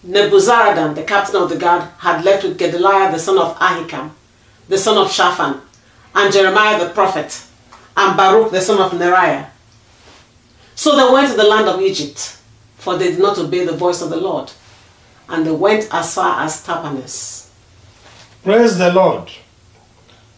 Nebuzaradan, 0.06 0.94
the 0.94 1.04
captain 1.04 1.36
of 1.36 1.48
the 1.48 1.56
guard, 1.56 1.88
had 1.98 2.24
left 2.24 2.42
with 2.44 2.58
Gedaliah 2.58 3.12
the 3.12 3.18
son 3.18 3.38
of 3.38 3.56
Ahikam, 3.58 4.10
the 4.68 4.78
son 4.78 4.98
of 4.98 5.12
Shaphan, 5.12 5.60
and 6.14 6.32
Jeremiah 6.32 6.78
the 6.84 6.92
prophet, 6.92 7.44
and 7.96 8.16
Baruch 8.16 8.50
the 8.50 8.60
son 8.60 8.80
of 8.80 8.92
Neriah. 8.92 9.48
So 10.74 10.96
they 10.96 11.12
went 11.12 11.30
to 11.30 11.36
the 11.36 11.44
land 11.44 11.68
of 11.68 11.80
Egypt, 11.80 12.38
for 12.78 12.96
they 12.96 13.10
did 13.10 13.20
not 13.20 13.38
obey 13.38 13.64
the 13.64 13.76
voice 13.76 14.02
of 14.02 14.10
the 14.10 14.16
Lord, 14.16 14.50
and 15.28 15.46
they 15.46 15.52
went 15.52 15.88
as 15.92 16.14
far 16.14 16.42
as 16.42 16.64
Tahpanhes. 16.64 17.50
Praise 18.42 18.76
the 18.76 18.92
Lord. 18.92 19.30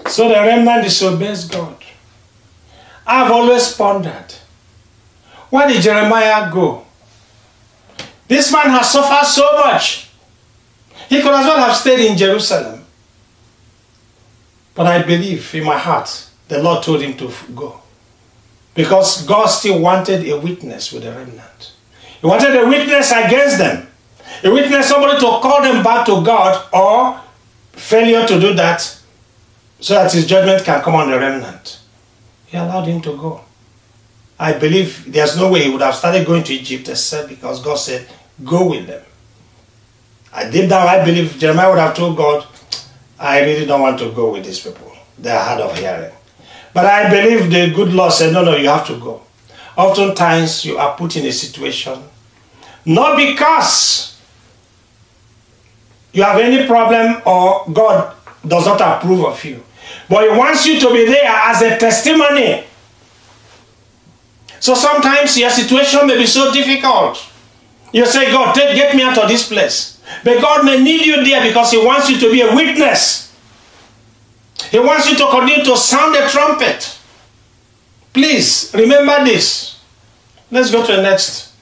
So 0.09 0.29
the 0.29 0.35
remnant 0.35 0.85
disobeys 0.85 1.47
God. 1.47 1.83
I've 3.07 3.31
always 3.31 3.73
pondered. 3.73 4.35
Where 5.55 5.69
did 5.69 5.83
Jeremiah 5.83 6.51
go? 6.51 6.85
This 8.27 8.51
man 8.51 8.71
has 8.71 8.91
suffered 8.91 9.25
so 9.25 9.57
much. 9.59 10.11
He 11.09 11.23
could 11.23 11.33
as 11.33 11.47
well 11.47 11.59
have 11.59 11.77
stayed 11.77 12.11
in 12.11 12.19
Jerusalem. 12.19 12.85
But 14.75 14.89
I 14.89 15.05
believe 15.05 15.55
in 15.55 15.63
my 15.63 15.79
heart 15.79 16.29
the 16.49 16.61
Lord 16.61 16.83
told 16.83 17.03
him 17.03 17.17
to 17.19 17.33
go. 17.55 17.81
Because 18.75 19.25
God 19.25 19.47
still 19.47 19.79
wanted 19.79 20.29
a 20.29 20.37
witness 20.41 20.93
with 20.93 21.05
the 21.05 21.13
remnant. 21.13 21.73
He 22.21 22.27
wanted 22.27 22.57
a 22.57 22.67
witness 22.67 23.13
against 23.13 23.59
them. 23.59 23.87
A 24.43 24.51
witness, 24.51 24.89
somebody 24.89 25.21
to 25.21 25.39
call 25.39 25.63
them 25.63 25.85
back 25.85 26.05
to 26.07 26.21
God 26.25 26.67
or 26.73 27.21
failure 27.75 28.27
to 28.27 28.41
do 28.41 28.55
that 28.55 28.81
so 29.79 29.95
that 29.95 30.13
his 30.13 30.27
judgment 30.27 30.65
can 30.65 30.83
come 30.83 30.97
on 30.97 31.13
the 31.13 31.17
remnant. 31.17 31.79
He 32.47 32.57
allowed 32.57 32.89
him 32.89 33.01
to 33.03 33.17
go. 33.17 33.45
I 34.45 34.53
believe 34.53 35.11
there's 35.11 35.39
no 35.39 35.51
way 35.51 35.63
he 35.63 35.71
would 35.71 35.81
have 35.81 35.95
started 35.95 36.27
going 36.27 36.45
to 36.45 36.53
Egypt 36.53 36.87
except 36.91 37.31
because 37.31 37.63
God 37.63 37.77
said, 37.77 38.07
Go 38.45 38.69
with 38.69 38.87
them. 38.87 39.03
I 40.35 40.51
deep 40.51 40.69
down, 40.69 40.87
I 40.87 41.03
believe 41.03 41.39
Jeremiah 41.39 41.71
would 41.71 41.79
have 41.79 41.97
told 41.97 42.15
God, 42.15 42.47
I 43.19 43.41
really 43.41 43.65
don't 43.65 43.81
want 43.81 43.99
to 44.01 44.13
go 44.13 44.33
with 44.33 44.45
these 44.45 44.61
people. 44.61 44.93
They 45.19 45.31
are 45.31 45.43
hard 45.43 45.63
of 45.63 45.79
hearing. 45.79 46.13
But 46.75 46.85
I 46.85 47.09
believe 47.09 47.51
the 47.51 47.75
good 47.75 47.95
Lord 47.95 48.13
said, 48.13 48.35
No, 48.35 48.45
no, 48.45 48.55
you 48.55 48.69
have 48.69 48.87
to 48.89 48.99
go. 48.99 49.23
Oftentimes, 49.79 50.63
you 50.67 50.77
are 50.77 50.95
put 50.95 51.17
in 51.17 51.25
a 51.25 51.33
situation, 51.33 52.03
not 52.85 53.17
because 53.17 54.21
you 56.13 56.23
have 56.23 56.39
any 56.39 56.67
problem 56.67 57.23
or 57.25 57.65
God 57.73 58.15
does 58.47 58.67
not 58.67 58.79
approve 58.83 59.25
of 59.25 59.43
you, 59.43 59.63
but 60.11 60.31
He 60.31 60.37
wants 60.37 60.67
you 60.67 60.79
to 60.81 60.93
be 60.93 61.07
there 61.07 61.31
as 61.31 61.63
a 61.63 61.79
testimony. 61.79 62.65
So 64.65 64.75
sometimes 64.75 65.37
your 65.37 65.51
situation 65.51 66.07
may 66.07 66.17
be 66.17 66.25
so 66.25 66.51
difficult. 66.51 67.19
You 67.93 68.07
say, 68.07 68.33
God, 68.33 68.55
take, 68.55 68.75
get 68.75 68.97
me 68.97 69.03
out 69.03 69.19
of 69.19 69.29
this 69.29 69.47
place. 69.47 70.01
But 70.25 70.41
God 70.41 70.65
may 70.65 70.83
need 70.83 71.05
you 71.05 71.23
there 71.23 71.43
because 71.47 71.71
He 71.73 71.85
wants 71.85 72.09
you 72.09 72.19
to 72.19 72.33
be 72.33 72.41
a 72.41 72.55
witness. 72.55 73.31
He 74.71 74.79
wants 74.79 75.11
you 75.11 75.19
to 75.19 75.27
continue 75.31 75.63
to 75.67 75.77
sound 75.77 76.15
the 76.15 76.27
trumpet. 76.31 76.99
Please 78.15 78.73
remember 78.73 79.23
this. 79.27 79.79
Let's 80.51 80.71
go 80.71 80.81
to 80.87 80.97
the 80.97 81.03
next 81.03 81.53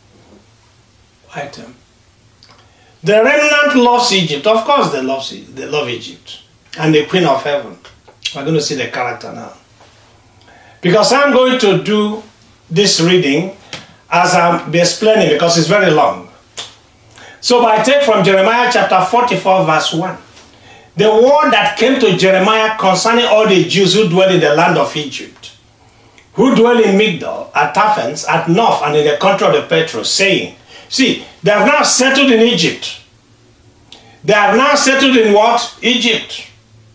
item. 1.35 1.75
The 3.03 3.15
remnant 3.15 3.83
loves 3.83 4.13
Egypt. 4.13 4.47
Of 4.47 4.65
course, 4.65 4.93
they 4.93 5.03
love, 5.03 5.29
they 5.57 5.67
love 5.67 5.89
Egypt. 5.89 6.43
And 6.79 6.95
the 6.95 7.07
Queen 7.07 7.25
of 7.25 7.43
Heaven. 7.43 7.77
We're 8.33 8.45
going 8.45 8.55
to 8.55 8.63
see 8.63 8.77
the 8.77 8.87
character 8.87 9.33
now. 9.33 9.55
Because 10.81 11.13
I'm 11.13 11.33
going 11.33 11.59
to 11.59 11.83
do 11.83 12.23
this 12.73 13.01
reading 13.01 13.55
as 14.11 14.35
I'm 14.35 14.75
explaining 14.75 15.35
because 15.35 15.59
it's 15.59 15.69
very 15.69 15.91
long. 15.91 16.29
So 17.41 17.67
I 17.67 17.83
take 17.83 18.03
from 18.05 18.25
Jeremiah 18.25 18.71
chapter 18.73 19.05
44 19.05 19.67
verse 19.67 19.93
1. 19.93 20.17
The 20.97 21.09
word 21.09 21.51
that 21.53 21.77
came 21.79 22.01
to 22.01 22.17
Jeremiah 22.17 22.77
concerning 22.79 23.27
all 23.27 23.47
the 23.49 23.65
Jews 23.65 23.95
who 23.95 24.09
dwell 24.09 24.33
in 24.33 24.41
the 24.41 24.55
land 24.55 24.79
of 24.79 24.95
Egypt, 24.97 25.57
who 26.35 26.55
dwell 26.55 26.83
in 26.83 26.99
Migdol, 26.99 27.51
at 27.55 27.75
Tahpanhes, 27.75 28.29
at 28.29 28.49
North, 28.49 28.83
and 28.83 28.97
in 28.97 29.07
the 29.07 29.17
country 29.17 29.47
of 29.47 29.55
the 29.55 29.75
Pathros, 29.75 30.07
saying, 30.07 30.57
See, 30.89 31.25
they 31.43 31.51
have 31.51 31.67
now 31.67 31.83
settled 31.83 32.31
in 32.31 32.41
Egypt. 32.41 33.01
They 34.25 34.35
have 34.35 34.57
now 34.57 34.75
settled 34.75 35.17
in 35.17 35.33
what? 35.33 35.79
Egypt. 35.83 36.47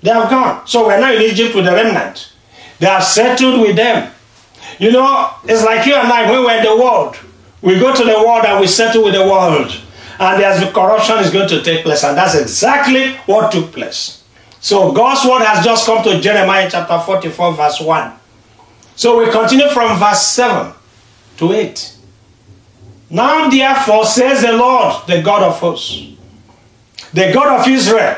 They 0.01 0.11
have 0.11 0.29
gone. 0.29 0.65
So 0.67 0.85
we're 0.87 0.99
now 0.99 1.11
in 1.11 1.21
Egypt 1.23 1.55
with 1.55 1.65
the 1.65 1.71
remnant. 1.71 2.31
They 2.79 2.85
have 2.85 3.03
settled 3.03 3.61
with 3.61 3.75
them. 3.75 4.13
You 4.79 4.91
know, 4.91 5.31
it's 5.43 5.63
like 5.63 5.85
you 5.85 5.95
and 5.95 6.11
I, 6.11 6.29
when 6.29 6.43
we're 6.43 6.57
in 6.57 6.63
the 6.63 6.75
world, 6.75 7.17
we 7.61 7.79
go 7.79 7.95
to 7.95 8.03
the 8.03 8.23
world 8.25 8.45
and 8.45 8.59
we 8.59 8.67
settle 8.67 9.03
with 9.03 9.13
the 9.13 9.23
world. 9.23 9.75
And 10.19 10.41
there's 10.41 10.59
the 10.59 10.71
corruption 10.71 11.17
is 11.19 11.31
going 11.31 11.49
to 11.49 11.63
take 11.63 11.83
place. 11.83 12.03
And 12.03 12.17
that's 12.17 12.35
exactly 12.35 13.13
what 13.25 13.51
took 13.51 13.71
place. 13.71 14.23
So 14.59 14.91
God's 14.91 15.27
word 15.27 15.43
has 15.43 15.63
just 15.63 15.85
come 15.85 16.03
to 16.03 16.19
Jeremiah 16.19 16.69
chapter 16.69 16.99
44, 16.99 17.53
verse 17.53 17.79
1. 17.79 18.13
So 18.95 19.19
we 19.19 19.31
continue 19.31 19.69
from 19.69 19.97
verse 19.99 20.21
7 20.23 20.73
to 21.37 21.51
8. 21.53 21.93
Now 23.09 23.49
therefore 23.49 24.05
says 24.05 24.41
the 24.41 24.53
Lord, 24.53 25.07
the 25.07 25.21
God 25.21 25.43
of 25.43 25.59
hosts, 25.59 26.13
the 27.13 27.31
God 27.31 27.61
of 27.61 27.67
Israel, 27.67 28.17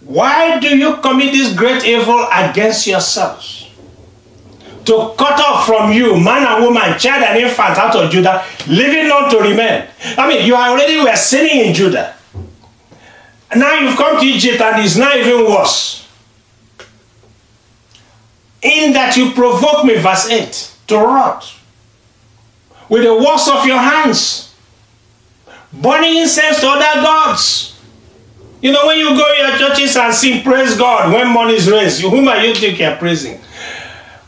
why 0.00 0.58
do 0.58 0.76
you 0.76 0.96
commit 0.96 1.32
this 1.32 1.54
great 1.54 1.84
evil 1.84 2.26
against 2.32 2.86
yourselves? 2.86 3.63
To 4.84 5.14
cut 5.16 5.40
off 5.40 5.66
from 5.66 5.92
you 5.92 6.20
man 6.20 6.46
and 6.46 6.64
woman, 6.64 6.98
child 6.98 7.24
and 7.24 7.40
infant 7.40 7.78
out 7.78 7.96
of 7.96 8.10
Judah, 8.10 8.44
leaving 8.66 9.08
none 9.08 9.30
to 9.30 9.38
remain. 9.38 9.86
I 10.18 10.28
mean, 10.28 10.46
you 10.46 10.54
already 10.54 10.98
were 10.98 11.16
sinning 11.16 11.66
in 11.66 11.74
Judah. 11.74 12.14
Now 13.56 13.74
you've 13.78 13.96
come 13.96 14.20
to 14.20 14.26
Egypt 14.26 14.60
and 14.60 14.84
it's 14.84 14.96
now 14.96 15.14
even 15.14 15.46
worse. 15.46 16.06
In 18.62 18.92
that 18.92 19.16
you 19.16 19.30
provoke 19.32 19.84
me, 19.84 19.96
verse 19.96 20.28
8, 20.28 20.76
to 20.88 20.96
wrath 20.96 21.60
with 22.88 23.04
the 23.04 23.14
works 23.14 23.48
of 23.48 23.64
your 23.66 23.78
hands, 23.78 24.54
burning 25.72 26.16
incense 26.16 26.60
to 26.60 26.68
other 26.68 27.02
gods. 27.02 27.80
You 28.60 28.72
know, 28.72 28.86
when 28.86 28.98
you 28.98 29.10
go 29.10 29.34
to 29.34 29.42
your 29.42 29.58
churches 29.58 29.96
and 29.96 30.14
sing 30.14 30.42
praise 30.42 30.76
God 30.76 31.12
when 31.12 31.32
money 31.32 31.54
is 31.54 31.70
raised, 31.70 32.00
whom 32.00 32.28
are 32.28 32.44
you 32.44 32.54
think 32.54 32.78
you're 32.78 32.96
praising? 32.96 33.40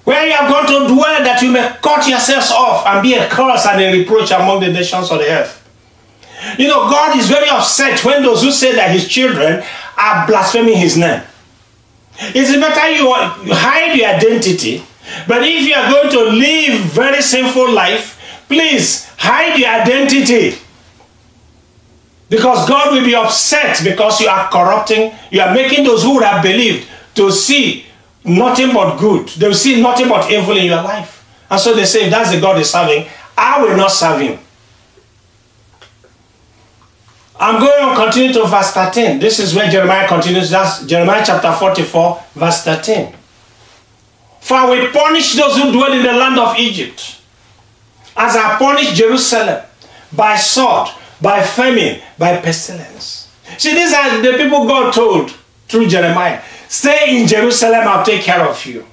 Where 0.07 0.25
you 0.25 0.35
are 0.35 0.49
going 0.49 0.67
to 0.69 0.95
dwell 0.95 1.25
that 1.25 1.43
you 1.43 1.51
may 1.51 1.77
cut 1.83 2.07
yourselves 2.07 2.53
off 2.53 2.87
and 2.87 3.03
be 3.03 3.15
a 3.15 3.29
curse 3.29 3.67
and 3.67 3.83
a 3.83 3.93
reproach 3.93 4.31
among 4.31 4.61
the 4.61 4.71
nations 4.71 5.11
of 5.11 5.19
the 5.19 5.29
earth. 5.29 5.67
You 6.57 6.69
know, 6.69 6.89
God 6.89 7.19
is 7.19 7.29
very 7.29 7.49
upset 7.49 8.05
when 8.05 8.23
those 8.23 8.41
who 8.45 8.53
say 8.53 8.77
that 8.77 8.93
his 8.93 9.09
children 9.09 9.65
are 9.99 10.27
blaspheming 10.29 10.77
his 10.77 10.97
name. 10.97 11.23
It's 12.19 12.53
better 12.53 12.89
you 12.91 13.13
hide 13.53 13.97
your 13.97 14.09
identity, 14.09 14.85
but 15.27 15.43
if 15.43 15.67
you 15.67 15.75
are 15.75 15.91
going 15.91 16.11
to 16.13 16.23
live 16.39 16.83
very 16.83 17.21
sinful 17.21 17.73
life, 17.73 18.45
please 18.47 19.11
hide 19.17 19.59
your 19.59 19.71
identity. 19.71 20.57
Because 22.29 22.69
God 22.69 22.95
will 22.95 23.05
be 23.05 23.17
upset 23.17 23.83
because 23.83 24.21
you 24.21 24.29
are 24.29 24.49
corrupting, 24.51 25.13
you 25.33 25.41
are 25.41 25.53
making 25.53 25.83
those 25.83 26.05
who 26.05 26.15
would 26.15 26.25
have 26.25 26.45
believed 26.45 26.89
to 27.17 27.33
see 27.33 27.87
nothing 28.27 28.73
but 28.73 28.97
good. 28.99 29.29
They 29.29 29.49
will 29.49 29.55
see 29.55 29.81
nothing 29.81 30.09
but 30.09 30.31
evil 30.31 30.57
in 30.57 30.67
your 30.67 30.83
life. 30.83 31.25
And 31.49 31.61
so 31.61 31.75
they 31.75 31.85
say, 31.85 32.05
if 32.07 32.11
that's 32.11 32.33
the 32.33 32.41
God 32.41 32.57
they're 32.57 32.65
serving, 32.65 33.07
I 33.37 33.63
will 33.63 33.77
not 33.77 33.93
serve 33.93 34.21
him. 34.21 34.39
I'm 37.39 37.61
going 37.61 37.91
to 37.91 38.03
continue 38.03 38.33
to 38.33 38.47
verse 38.47 38.71
13. 38.73 39.19
This 39.19 39.39
is 39.39 39.55
where 39.55 39.71
Jeremiah 39.71 40.09
continues. 40.09 40.51
That's 40.51 40.87
Jeremiah 40.87 41.23
chapter 41.25 41.53
44, 41.53 42.25
verse 42.35 42.63
13. 42.65 43.15
For 44.41 44.55
I 44.55 44.71
will 44.71 44.91
punish 44.91 45.35
those 45.35 45.57
who 45.57 45.71
dwell 45.73 45.93
in 45.93 46.03
the 46.03 46.13
land 46.13 46.39
of 46.39 46.57
Egypt, 46.57 47.21
as 48.17 48.37
I 48.37 48.57
punished 48.57 48.95
Jerusalem 48.95 49.63
by 50.13 50.37
sword, 50.37 50.89
by 51.21 51.43
famine, 51.43 52.01
by 52.17 52.41
pestilence. 52.41 53.31
See, 53.59 53.75
these 53.75 53.93
are 53.93 54.23
the 54.23 54.39
people 54.39 54.67
God 54.67 54.95
told 54.95 55.31
through 55.69 55.89
Jeremiah. 55.89 56.43
Stay 56.69 57.21
in 57.21 57.27
Jerusalem, 57.27 57.87
I'll 57.87 58.05
take 58.05 58.23
care 58.23 58.41
of 58.41 58.65
you. 58.67 58.85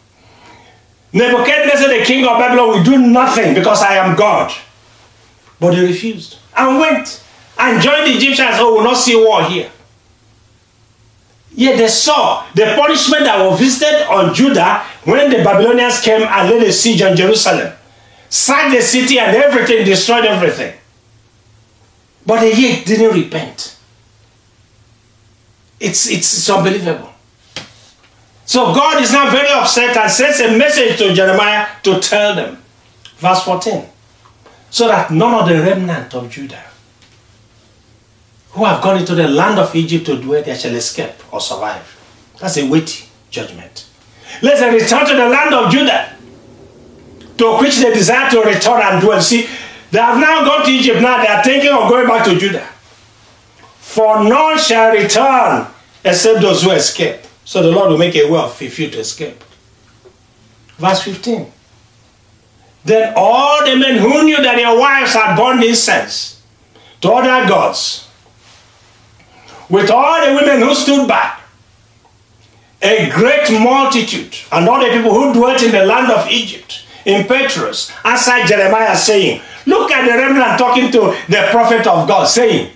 Nebuchadnezzar, 1.11 1.87
the 1.87 2.03
king 2.03 2.25
of 2.25 2.39
Babylon, 2.39 2.69
will 2.69 2.83
do 2.83 2.97
nothing 2.97 3.53
because 3.53 3.81
I 3.81 3.95
am 3.95 4.15
God. 4.15 4.51
But 5.59 5.75
he 5.75 5.85
refused 5.85 6.37
and 6.57 6.79
went 6.79 7.23
and 7.57 7.81
joined 7.81 8.07
the 8.07 8.17
Egyptians. 8.17 8.55
Oh, 8.55 8.73
we'll 8.75 8.83
not 8.83 8.97
see 8.97 9.15
war 9.15 9.43
here. 9.43 9.69
Yet 11.55 11.77
they 11.77 11.87
saw 11.87 12.45
the 12.55 12.73
punishment 12.75 13.25
that 13.25 13.37
was 13.45 13.59
visited 13.59 14.07
on 14.09 14.33
Judah 14.33 14.83
when 15.05 15.29
the 15.29 15.43
Babylonians 15.43 16.01
came 16.01 16.23
and 16.23 16.49
laid 16.49 16.63
a 16.63 16.73
siege 16.73 17.01
on 17.03 17.15
Jerusalem, 17.15 17.71
sacked 18.27 18.75
the 18.75 18.81
city 18.81 19.19
and 19.19 19.35
everything, 19.35 19.85
destroyed 19.85 20.25
everything. 20.25 20.75
But 22.25 22.41
they 22.41 22.55
yet 22.55 22.85
didn't 22.87 23.13
repent. 23.13 23.77
It's, 25.79 26.09
it's, 26.09 26.37
it's 26.37 26.49
unbelievable. 26.49 27.12
So 28.45 28.73
God 28.73 29.01
is 29.01 29.11
now 29.13 29.31
very 29.31 29.49
upset 29.49 29.95
and 29.95 30.11
sends 30.11 30.39
a 30.39 30.57
message 30.57 30.97
to 30.97 31.13
Jeremiah 31.13 31.67
to 31.83 31.99
tell 31.99 32.35
them. 32.35 32.57
Verse 33.17 33.43
14. 33.43 33.85
So 34.69 34.87
that 34.87 35.11
none 35.11 35.33
of 35.33 35.47
the 35.47 35.55
remnant 35.61 36.13
of 36.13 36.29
Judah 36.29 36.63
who 38.51 38.65
have 38.65 38.83
gone 38.83 38.97
into 38.97 39.15
the 39.15 39.27
land 39.27 39.59
of 39.59 39.73
Egypt 39.75 40.05
to 40.05 40.21
dwell 40.21 40.43
there 40.43 40.55
shall 40.55 40.75
escape 40.75 41.13
or 41.31 41.39
survive. 41.41 41.99
That's 42.39 42.57
a 42.57 42.69
weighty 42.69 43.05
judgment. 43.29 43.87
Let 44.41 44.59
them 44.59 44.73
return 44.73 45.07
to 45.07 45.15
the 45.15 45.27
land 45.27 45.53
of 45.53 45.71
Judah 45.71 46.15
to 47.37 47.57
which 47.59 47.77
they 47.77 47.93
desire 47.93 48.29
to 48.29 48.41
return 48.41 48.81
and 48.81 49.01
dwell. 49.01 49.21
See, 49.21 49.47
they 49.91 49.99
have 49.99 50.19
now 50.19 50.43
gone 50.43 50.65
to 50.65 50.71
Egypt. 50.71 51.01
Now 51.01 51.21
they 51.21 51.27
are 51.27 51.43
thinking 51.43 51.71
of 51.71 51.89
going 51.89 52.07
back 52.07 52.25
to 52.25 52.37
Judah. 52.37 52.67
For 53.79 54.23
none 54.23 54.57
shall 54.57 54.91
return 54.91 55.67
except 56.03 56.41
those 56.41 56.63
who 56.63 56.71
escape. 56.71 57.21
So 57.45 57.61
the 57.61 57.71
Lord 57.71 57.91
will 57.91 57.97
make 57.97 58.15
a 58.15 58.29
way 58.29 58.49
for 58.49 58.63
you 58.63 58.89
to 58.89 58.99
escape. 58.99 59.43
Verse 60.77 61.01
15. 61.03 61.51
Then 62.85 63.13
all 63.15 63.65
the 63.65 63.75
men 63.75 63.97
who 63.97 64.23
knew 64.23 64.37
that 64.37 64.55
their 64.55 64.77
wives 64.77 65.13
had 65.13 65.35
burned 65.35 65.63
incense 65.63 66.41
to 67.01 67.11
other 67.11 67.47
gods, 67.47 68.07
with 69.69 69.89
all 69.89 70.25
the 70.25 70.35
women 70.35 70.67
who 70.67 70.73
stood 70.75 71.07
by, 71.07 71.37
a 72.81 73.09
great 73.11 73.49
multitude, 73.51 74.35
and 74.51 74.67
all 74.67 74.79
the 74.79 74.91
people 74.91 75.13
who 75.13 75.33
dwelt 75.33 75.61
in 75.63 75.71
the 75.71 75.85
land 75.85 76.11
of 76.11 76.27
Egypt, 76.29 76.85
in 77.05 77.25
Pathros, 77.25 77.91
answered 78.05 78.47
Jeremiah, 78.47 78.95
saying, 78.95 79.41
Look 79.65 79.91
at 79.91 80.05
the 80.05 80.17
remnant 80.17 80.57
talking 80.57 80.91
to 80.91 81.15
the 81.29 81.47
prophet 81.51 81.87
of 81.87 82.07
God, 82.07 82.25
saying, 82.25 82.71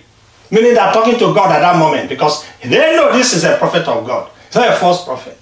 meaning 0.50 0.74
they're 0.74 0.92
talking 0.92 1.18
to 1.18 1.34
God 1.34 1.52
at 1.52 1.60
that 1.60 1.78
moment, 1.78 2.08
because 2.08 2.46
they 2.62 2.96
know 2.96 3.12
this 3.12 3.34
is 3.34 3.44
a 3.44 3.56
prophet 3.58 3.86
of 3.86 4.06
God. 4.06 4.30
Not 4.54 4.68
a 4.68 4.76
false 4.76 5.04
prophet. 5.04 5.38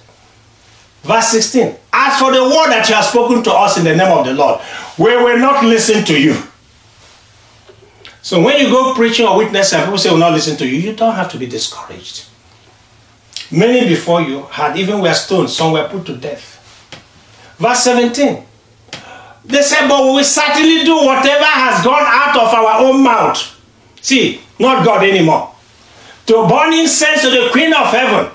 Verse 1.02 1.28
16 1.28 1.76
As 1.92 2.18
for 2.18 2.32
the 2.32 2.42
word 2.42 2.70
that 2.70 2.88
you 2.88 2.94
have 2.94 3.04
spoken 3.04 3.42
to 3.44 3.52
us 3.52 3.78
in 3.78 3.84
the 3.84 3.94
name 3.94 4.12
of 4.12 4.26
the 4.26 4.34
Lord, 4.34 4.60
we 4.98 5.16
will 5.16 5.38
not 5.38 5.64
listen 5.64 6.04
to 6.04 6.20
you. 6.20 6.36
So 8.22 8.42
when 8.42 8.58
you 8.58 8.68
go 8.70 8.92
preaching 8.94 9.26
or 9.26 9.36
witnessing 9.36 9.78
and 9.78 9.86
people 9.86 9.98
say 9.98 10.10
will 10.10 10.18
not 10.18 10.32
listen 10.32 10.56
to 10.56 10.66
you, 10.66 10.78
you 10.78 10.96
don't 10.96 11.14
have 11.14 11.30
to 11.30 11.38
be 11.38 11.46
discouraged. 11.46 12.26
Many 13.52 13.88
before 13.88 14.20
you 14.20 14.42
had 14.42 14.76
even 14.76 15.00
were 15.00 15.14
stoned, 15.14 15.48
some 15.50 15.72
were 15.72 15.88
put 15.88 16.06
to 16.06 16.16
death. 16.16 16.54
Verse 17.58 17.84
17. 17.84 18.44
They 19.44 19.62
said, 19.62 19.86
but 19.86 20.12
we 20.12 20.24
certainly 20.24 20.82
do 20.82 20.96
whatever 20.96 21.44
has 21.44 21.84
gone 21.84 22.02
out 22.04 22.36
of 22.36 22.52
our 22.52 22.84
own 22.84 23.04
mouth. 23.04 23.38
See, 24.00 24.40
not 24.58 24.84
God 24.84 25.04
anymore. 25.04 25.54
To 26.26 26.48
burn 26.48 26.74
incense 26.74 27.22
to 27.22 27.30
the 27.30 27.48
Queen 27.52 27.72
of 27.72 27.86
Heaven 27.86 28.32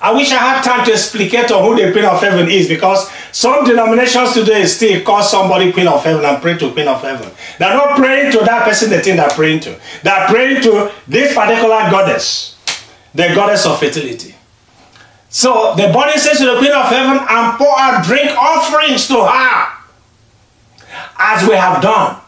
I 0.00 0.12
wish 0.12 0.30
I 0.30 0.36
had 0.36 0.62
time 0.62 0.84
to 0.86 0.92
explicate 0.92 1.50
on 1.50 1.64
who 1.64 1.74
the 1.74 1.90
Queen 1.92 2.04
of 2.04 2.20
Heaven 2.20 2.50
is 2.50 2.68
because 2.68 3.10
some 3.32 3.64
denominations 3.64 4.34
today 4.34 4.66
still 4.66 5.02
call 5.02 5.22
somebody 5.22 5.72
Queen 5.72 5.88
of 5.88 6.04
Heaven 6.04 6.24
and 6.24 6.40
pray 6.42 6.58
to 6.58 6.70
Queen 6.72 6.88
of 6.88 7.00
Heaven. 7.00 7.30
They're 7.58 7.74
not 7.74 7.96
praying 7.96 8.32
to 8.32 8.38
that 8.40 8.64
person 8.64 8.90
they 8.90 9.00
think 9.00 9.16
they're 9.16 9.30
praying 9.30 9.60
to. 9.60 9.80
They're 10.02 10.26
praying 10.28 10.62
to 10.62 10.92
this 11.08 11.34
particular 11.34 11.90
goddess, 11.90 12.56
the 13.14 13.28
goddess 13.34 13.64
of 13.64 13.78
fertility. 13.78 14.34
So 15.28 15.74
the 15.76 15.92
body 15.92 16.18
says 16.18 16.38
to 16.38 16.46
the 16.46 16.58
Queen 16.58 16.72
of 16.72 16.86
Heaven 16.86 17.18
and 17.28 17.58
pour 17.58 17.78
out 17.78 18.04
drink 18.04 18.30
offerings 18.36 19.08
to 19.08 19.24
her 19.24 19.72
as 21.18 21.48
we 21.48 21.54
have 21.54 21.82
done, 21.82 22.20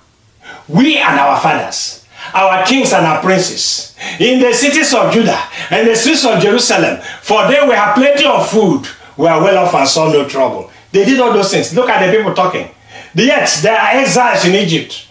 we 0.69 0.99
and 0.99 1.19
our 1.19 1.39
fathers 1.41 2.07
our 2.35 2.65
kings 2.65 2.93
and 2.93 3.05
our 3.07 3.21
princes 3.21 3.97
in 4.19 4.41
the 4.41 4.53
cities 4.53 4.93
of 4.95 5.13
Judah 5.13 5.41
and 5.71 5.87
the 5.87 5.95
streets 5.95 6.25
of 6.25 6.41
Jerusalem. 6.41 7.01
For 7.23 7.47
there 7.49 7.67
we 7.67 7.75
have 7.75 7.95
plenty 7.95 8.25
of 8.25 8.49
food. 8.49 8.87
We 9.17 9.27
are 9.27 9.43
well 9.43 9.67
off 9.67 9.75
and 9.75 9.89
saw 9.89 10.11
no 10.11 10.29
trouble. 10.29 10.71
They 10.93 11.05
did 11.05 11.21
all 11.21 11.33
those 11.33 11.51
things. 11.51 11.75
Look 11.75 11.89
at 11.89 12.05
the 12.05 12.17
people 12.17 12.35
talking. 12.35 12.69
Yet 13.15 13.59
they 13.63 13.71
are 13.71 13.97
exiles 13.97 14.45
in 14.45 14.55
Egypt. 14.55 15.07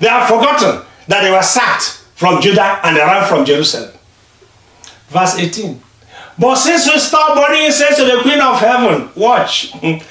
They 0.00 0.08
have 0.08 0.28
forgotten 0.28 0.86
that 1.08 1.22
they 1.22 1.30
were 1.30 1.42
sacked 1.42 2.04
from 2.14 2.40
Judah 2.40 2.80
and 2.84 2.96
they 2.96 3.00
ran 3.00 3.26
from 3.28 3.44
Jerusalem. 3.44 3.92
Verse 5.08 5.36
18. 5.38 5.82
But 6.38 6.54
since 6.54 6.86
we 6.86 6.98
stop 6.98 7.34
burning 7.34 7.64
incense 7.64 7.96
to 7.96 8.04
the 8.04 8.20
Queen 8.22 8.40
of 8.40 8.60
Heaven, 8.60 9.10
watch, 9.16 9.74
and 9.82 10.02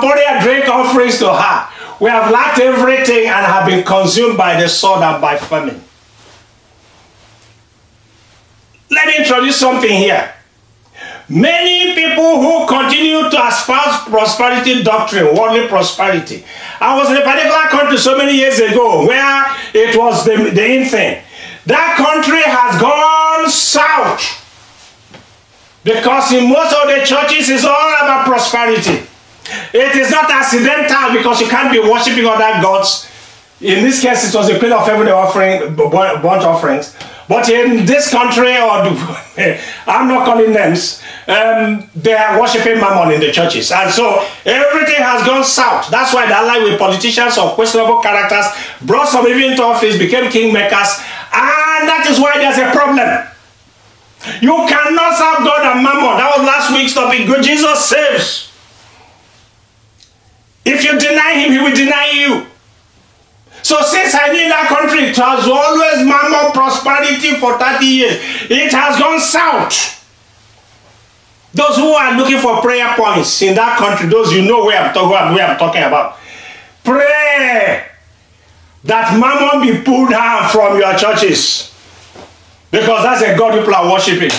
pour 0.00 0.14
their 0.14 0.40
drink 0.40 0.68
offerings 0.68 1.18
to 1.18 1.32
her, 1.32 1.68
we 2.00 2.08
have 2.08 2.30
lacked 2.30 2.60
everything 2.60 3.26
and 3.26 3.44
have 3.46 3.66
been 3.66 3.84
consumed 3.84 4.38
by 4.38 4.58
the 4.60 4.68
sword 4.68 5.02
and 5.02 5.20
by 5.20 5.36
famine. 5.36 5.82
Let 8.90 9.06
me 9.06 9.16
introduce 9.18 9.58
something 9.58 9.90
here. 9.90 10.32
Many 11.28 11.94
people 11.94 12.40
who 12.40 12.68
continue 12.68 13.28
to 13.28 13.46
espouse 13.48 14.04
prosperity 14.04 14.84
doctrine, 14.84 15.34
worldly 15.34 15.66
prosperity. 15.66 16.44
I 16.80 16.96
was 16.96 17.10
in 17.10 17.16
a 17.16 17.22
particular 17.22 17.66
country 17.68 17.98
so 17.98 18.16
many 18.16 18.36
years 18.36 18.60
ago 18.60 19.06
where 19.06 19.44
it 19.74 19.96
was 19.96 20.24
the, 20.24 20.36
the 20.54 20.64
in 20.64 20.88
thing. 20.88 21.22
That 21.66 21.96
country 21.98 22.42
has 22.44 22.80
gone 22.80 23.50
south 23.50 24.22
because 25.82 26.32
in 26.32 26.48
most 26.48 26.72
of 26.74 26.86
the 26.86 27.04
churches 27.04 27.50
it's 27.50 27.64
all 27.64 27.94
about 27.98 28.24
prosperity. 28.24 29.04
It 29.74 29.96
is 29.96 30.10
not 30.10 30.30
accidental 30.30 31.12
because 31.12 31.40
you 31.40 31.48
can't 31.48 31.72
be 31.72 31.80
worshiping 31.80 32.26
other 32.26 32.62
gods. 32.62 33.10
In 33.60 33.82
this 33.84 34.02
case, 34.02 34.28
it 34.28 34.36
was 34.36 34.48
the 34.48 34.58
Queen 34.58 34.72
of 34.72 34.86
Heaven 34.86 35.08
offering, 35.08 35.74
burnt 35.74 36.44
offerings. 36.44 36.94
But 37.28 37.48
in 37.48 37.84
this 37.86 38.10
country, 38.10 38.56
or 38.56 38.70
I'm 39.86 40.08
not 40.08 40.24
calling 40.24 40.52
names, 40.52 41.02
um, 41.26 41.90
they 41.94 42.14
are 42.14 42.40
worshiping 42.40 42.78
mammon 42.78 43.14
in 43.14 43.20
the 43.20 43.32
churches. 43.32 43.72
And 43.72 43.90
so 43.90 44.24
everything 44.44 45.02
has 45.02 45.26
gone 45.26 45.42
south. 45.42 45.90
That's 45.90 46.14
why 46.14 46.26
they 46.26 46.32
ally 46.32 46.62
with 46.62 46.78
politicians 46.78 47.36
of 47.36 47.54
questionable 47.54 48.00
characters, 48.00 48.46
brought 48.82 49.08
some 49.08 49.26
even 49.26 49.50
into 49.52 49.62
office, 49.62 49.98
became 49.98 50.30
kingmakers. 50.30 51.02
And 51.34 51.88
that 51.90 52.06
is 52.08 52.20
why 52.20 52.38
there's 52.38 52.58
a 52.58 52.70
problem. 52.70 53.26
You 54.40 54.54
cannot 54.66 55.18
serve 55.18 55.44
God 55.44 55.66
and 55.66 55.82
mammon. 55.82 56.18
That 56.18 56.32
was 56.38 56.46
last 56.46 56.72
week's 56.72 56.94
topic. 56.94 57.26
Good 57.26 57.44
Jesus 57.44 57.84
saves. 57.84 58.52
If 60.64 60.84
you 60.84 60.98
deny 60.98 61.34
him, 61.34 61.52
he 61.52 61.58
will 61.58 61.74
deny 61.74 62.10
you. 62.10 62.46
So 63.66 63.82
since 63.82 64.14
I 64.14 64.30
knew 64.30 64.46
that 64.46 64.68
country, 64.68 65.10
it 65.10 65.16
has 65.16 65.42
always 65.50 66.06
mammon 66.06 66.52
prosperity 66.52 67.34
for 67.34 67.58
30 67.58 67.84
years. 67.84 68.14
It 68.46 68.70
has 68.70 68.96
gone 68.96 69.18
south. 69.18 70.06
Those 71.52 71.74
who 71.74 71.90
are 71.90 72.16
looking 72.16 72.38
for 72.38 72.62
prayer 72.62 72.94
points 72.94 73.42
in 73.42 73.56
that 73.56 73.76
country, 73.76 74.08
those 74.08 74.32
you 74.32 74.42
know 74.42 74.64
where 74.66 74.78
I'm, 74.78 74.94
talk, 74.94 75.10
where 75.10 75.44
I'm 75.44 75.58
talking 75.58 75.82
about, 75.82 76.16
pray 76.84 77.90
that 78.84 79.18
mammon 79.18 79.66
be 79.66 79.82
pulled 79.82 80.10
down 80.10 80.48
from 80.48 80.78
your 80.78 80.94
churches. 80.94 81.74
Because 82.70 83.02
that's 83.02 83.22
a 83.22 83.36
God 83.36 83.58
people 83.58 83.74
are 83.74 83.90
worshiping. 83.90 84.30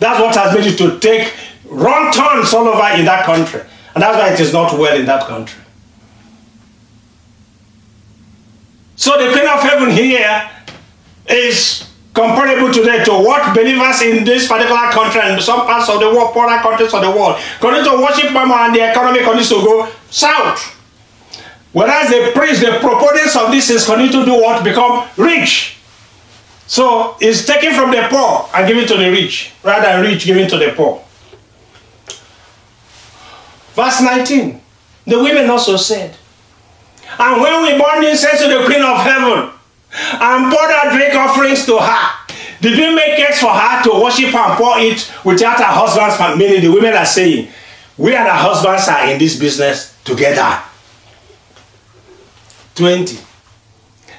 That's 0.00 0.18
what 0.18 0.34
has 0.34 0.52
made 0.52 0.66
you 0.66 0.76
to 0.78 0.98
take 0.98 1.32
wrong 1.64 2.10
turns 2.10 2.52
all 2.52 2.66
over 2.66 2.98
in 2.98 3.04
that 3.04 3.24
country. 3.24 3.60
And 3.94 4.02
that's 4.02 4.18
why 4.18 4.34
it 4.34 4.40
is 4.40 4.52
not 4.52 4.76
well 4.76 4.98
in 4.98 5.06
that 5.06 5.28
country. 5.28 5.62
So 8.98 9.16
the 9.16 9.30
Queen 9.30 9.46
of 9.46 9.60
Heaven 9.60 9.90
here 9.90 10.50
is 11.28 11.88
comparable 12.12 12.72
today 12.72 13.04
to 13.04 13.12
what 13.12 13.54
believers 13.54 14.02
in 14.02 14.24
this 14.24 14.48
particular 14.48 14.90
country 14.90 15.20
and 15.20 15.40
some 15.40 15.60
parts 15.66 15.88
of 15.88 16.00
the 16.00 16.10
world, 16.10 16.34
poorer 16.34 16.58
countries 16.58 16.92
of 16.92 17.02
the 17.02 17.10
world, 17.10 17.38
continue 17.60 17.88
to 17.88 17.96
worship 18.02 18.32
Mama 18.32 18.66
and 18.66 18.74
the 18.74 18.90
economy 18.90 19.20
continues 19.20 19.50
to 19.50 19.62
go 19.62 19.88
south. 20.10 20.74
Whereas 21.72 22.10
the 22.10 22.32
priests, 22.34 22.60
the 22.60 22.80
proponents 22.80 23.36
of 23.36 23.52
this 23.52 23.70
is 23.70 23.86
continue 23.86 24.10
to 24.10 24.24
do 24.24 24.32
what? 24.32 24.64
Become 24.64 25.06
rich. 25.16 25.76
So 26.66 27.16
it's 27.20 27.46
taken 27.46 27.74
from 27.74 27.92
the 27.92 28.04
poor 28.10 28.50
and 28.52 28.66
given 28.66 28.84
to 28.88 28.96
the 28.96 29.10
rich, 29.12 29.52
rather 29.62 29.86
than 29.86 30.00
rich 30.02 30.24
given 30.26 30.48
to 30.48 30.58
the 30.58 30.72
poor. 30.74 31.04
Verse 33.74 34.00
19. 34.00 34.60
The 35.06 35.22
women 35.22 35.48
also 35.48 35.76
said, 35.76 36.16
and 37.18 37.40
when 37.40 37.62
we 37.62 37.78
burn 37.82 38.04
incense 38.04 38.42
to 38.42 38.48
the 38.48 38.64
Queen 38.66 38.82
of 38.82 38.98
Heaven 38.98 39.50
and 39.92 40.52
pour 40.52 40.60
our 40.60 40.90
drink 40.90 41.14
offerings 41.14 41.64
to 41.66 41.78
her, 41.78 42.34
did 42.60 42.78
we 42.78 42.94
make 42.94 43.16
cakes 43.16 43.40
for 43.40 43.50
her 43.50 43.82
to 43.84 44.02
worship 44.02 44.34
and 44.34 44.58
pour 44.58 44.78
it 44.78 45.10
without 45.24 45.58
her 45.58 45.64
husband's 45.64 46.38
Meaning 46.38 46.60
the 46.60 46.68
women 46.68 46.94
are 46.94 47.06
saying, 47.06 47.48
we 47.96 48.14
and 48.14 48.28
our 48.28 48.36
husbands 48.36 48.88
are 48.88 49.10
in 49.10 49.18
this 49.18 49.38
business 49.38 49.96
together. 50.04 50.62
20. 52.74 53.18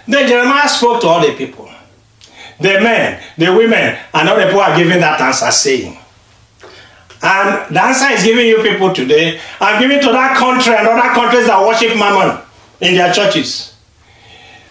Then 0.08 0.28
Jeremiah 0.28 0.68
spoke 0.68 1.02
to 1.02 1.08
all 1.08 1.22
the 1.22 1.34
people. 1.36 1.70
The 2.60 2.82
men, 2.82 3.24
the 3.38 3.54
women, 3.54 3.98
and 4.14 4.30
all 4.30 4.36
the 4.36 4.46
people 4.46 4.60
are 4.60 4.76
giving 4.76 5.00
that 5.00 5.22
answer 5.22 5.50
saying, 5.52 5.98
and 7.22 7.74
the 7.74 7.82
answer 7.82 8.10
is 8.14 8.24
giving 8.24 8.48
you 8.48 8.62
people 8.62 8.94
today. 8.94 9.40
I'm 9.60 9.82
giving 9.82 10.00
to 10.02 10.12
that 10.12 10.38
country 10.38 10.74
and 10.74 10.88
other 10.88 11.14
countries 11.14 11.48
that 11.48 11.66
worship 11.66 11.98
Mammon 11.98 12.42
in 12.82 12.96
their 12.96 13.14
churches. 13.14 13.76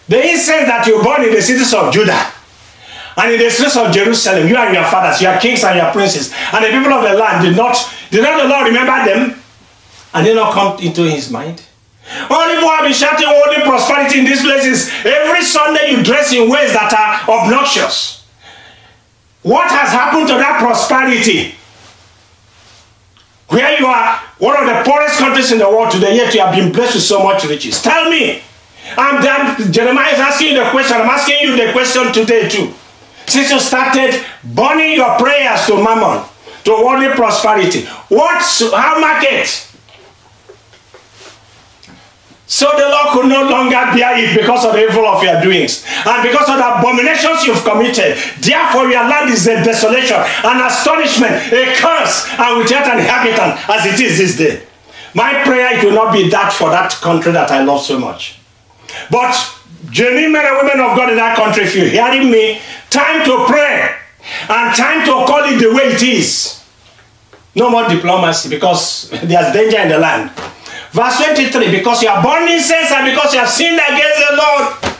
The 0.07 0.31
incense 0.31 0.65
that 0.65 0.87
you 0.87 1.01
burn 1.03 1.23
in 1.23 1.33
the 1.33 1.41
cities 1.41 1.73
of 1.73 1.93
Judah 1.93 2.31
and 3.17 3.33
in 3.33 3.39
the 3.39 3.49
streets 3.49 3.75
of 3.77 3.91
Jerusalem, 3.91 4.47
you 4.47 4.55
and 4.55 4.73
your 4.73 4.85
fathers, 4.85 5.21
your 5.21 5.37
kings 5.39 5.63
and 5.63 5.77
your 5.77 5.91
princes, 5.91 6.33
and 6.53 6.63
the 6.63 6.69
people 6.69 6.93
of 6.93 7.03
the 7.03 7.17
land 7.17 7.45
did 7.45 7.55
not, 7.55 7.75
did 8.11 8.23
not 8.23 8.41
the 8.41 8.47
Lord 8.47 8.67
remember 8.67 9.05
them? 9.05 9.41
And 10.13 10.25
did 10.25 10.35
not 10.35 10.53
come 10.53 10.79
into 10.79 11.03
his 11.03 11.29
mind? 11.29 11.61
All 12.29 12.49
people 12.49 12.69
have 12.69 12.83
been 12.83 12.93
shouting 12.93 13.27
only 13.27 13.61
prosperity 13.61 14.19
in 14.19 14.25
these 14.25 14.41
places. 14.41 14.89
Every 15.05 15.43
Sunday 15.43 15.91
you 15.91 16.03
dress 16.03 16.33
in 16.33 16.49
ways 16.49 16.73
that 16.73 16.91
are 16.91 17.29
obnoxious. 17.29 18.25
What 19.43 19.69
has 19.69 19.89
happened 19.89 20.27
to 20.29 20.33
that 20.33 20.59
prosperity? 20.59 21.55
Where 23.49 23.79
you 23.79 23.85
are 23.85 24.21
one 24.39 24.55
of 24.57 24.65
the 24.65 24.89
poorest 24.89 25.19
countries 25.19 25.51
in 25.51 25.59
the 25.59 25.69
world 25.69 25.91
today, 25.91 26.15
yet 26.15 26.33
you 26.33 26.41
have 26.41 26.55
been 26.55 26.71
blessed 26.71 26.95
with 26.95 27.03
so 27.03 27.23
much 27.23 27.43
riches. 27.45 27.81
Tell 27.81 28.09
me. 28.09 28.41
I'm, 28.97 29.21
Jeremiah 29.71 30.13
is 30.13 30.19
asking 30.19 30.47
you 30.49 30.63
the 30.63 30.69
question. 30.71 30.97
I'm 30.97 31.09
asking 31.09 31.37
you 31.41 31.55
the 31.55 31.71
question 31.73 32.11
today 32.11 32.49
too. 32.49 32.73
since 33.29 33.51
you 33.51 33.59
started 33.59 34.23
burning 34.43 34.93
your 34.93 35.17
prayers 35.17 35.65
to 35.67 35.75
mammon, 35.75 36.25
to 36.63 36.71
worldly 36.71 37.09
prosperity. 37.09 37.85
What's 38.09 38.71
how 38.73 38.99
market? 38.99 39.68
So 42.49 42.65
the 42.75 42.89
Lord 42.89 43.07
could 43.13 43.29
no 43.29 43.47
longer 43.47 43.77
bear 43.93 44.17
it 44.17 44.35
because 44.35 44.65
of 44.65 44.73
the 44.73 44.81
evil 44.81 45.05
of 45.05 45.21
your 45.21 45.39
doings 45.39 45.85
and 45.85 46.23
because 46.23 46.49
of 46.49 46.57
the 46.57 46.79
abominations 46.79 47.45
you've 47.45 47.63
committed. 47.63 48.17
Therefore, 48.41 48.89
your 48.89 49.05
land 49.05 49.29
is 49.29 49.45
a 49.45 49.63
desolation, 49.63 50.17
an 50.17 50.65
astonishment, 50.65 51.53
a 51.53 51.77
curse, 51.77 52.25
and 52.41 52.57
without 52.57 52.89
an 52.89 53.05
inhabitant 53.05 53.69
as 53.69 53.85
it 53.85 54.01
is 54.01 54.17
this 54.17 54.35
day. 54.35 54.65
My 55.13 55.43
prayer 55.43 55.77
it 55.77 55.83
will 55.83 55.93
not 55.93 56.11
be 56.11 56.27
that 56.31 56.51
for 56.51 56.71
that 56.71 56.91
country 56.93 57.31
that 57.33 57.51
I 57.51 57.63
love 57.63 57.81
so 57.81 57.99
much. 57.99 58.39
But 59.11 59.37
genuine 59.91 60.31
men 60.31 60.45
and 60.45 60.57
women 60.57 60.79
of 60.89 60.97
God 60.97 61.09
in 61.11 61.17
that 61.17 61.37
country, 61.37 61.65
if 61.65 61.75
you're 61.75 61.85
hearing 61.85 62.31
me, 62.31 62.61
time 62.89 63.23
to 63.25 63.45
pray 63.45 63.95
and 64.49 64.75
time 64.75 65.05
to 65.05 65.11
call 65.29 65.43
it 65.45 65.59
the 65.59 65.71
way 65.71 65.93
it 65.93 66.01
is. 66.01 66.63
No 67.53 67.69
more 67.69 67.87
diplomacy 67.87 68.49
because 68.49 69.09
there's 69.23 69.53
danger 69.53 69.77
in 69.81 69.89
the 69.89 69.99
land. 69.99 70.31
Verse 70.91 71.17
23 71.17 71.71
Because 71.71 72.01
you 72.01 72.09
are 72.09 72.21
born 72.21 72.47
in 72.47 72.59
sins 72.59 72.89
and 72.91 73.05
because 73.11 73.33
you 73.33 73.39
have 73.39 73.49
sinned 73.49 73.79
against 73.79 74.19
the 74.29 74.35
Lord. 74.35 74.95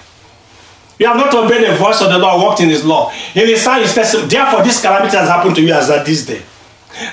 You 0.99 1.07
have 1.07 1.15
not 1.15 1.33
obeyed 1.33 1.65
the 1.65 1.75
voice 1.77 2.01
of 2.01 2.09
the 2.09 2.17
Lord, 2.17 2.41
walked 2.41 2.61
in 2.61 2.69
his 2.69 2.83
law. 2.83 3.11
In 3.33 3.47
his 3.47 3.63
time, 3.63 3.81
his. 3.81 3.95
Therefore, 3.95 4.63
this 4.63 4.81
calamity 4.81 5.15
has 5.15 5.29
happened 5.29 5.55
to 5.55 5.61
you 5.61 5.73
as 5.73 5.89
at 5.89 6.05
this 6.05 6.25
day. 6.25 6.41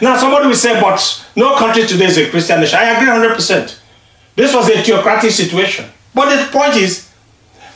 Now, 0.03 0.17
somebody 0.17 0.49
will 0.49 0.55
say, 0.55 0.81
but 0.81 1.27
no 1.37 1.55
country 1.57 1.87
today 1.87 2.07
is 2.07 2.19
a 2.19 2.29
Christian 2.29 2.61
nation. 2.61 2.79
I 2.79 2.97
agree 2.97 3.09
100%. 3.09 3.79
This 4.35 4.55
was 4.55 4.69
a 4.69 4.83
theocratic 4.83 5.31
situation. 5.31 5.89
But 6.13 6.35
the 6.35 6.51
point 6.51 6.75
is, 6.75 7.13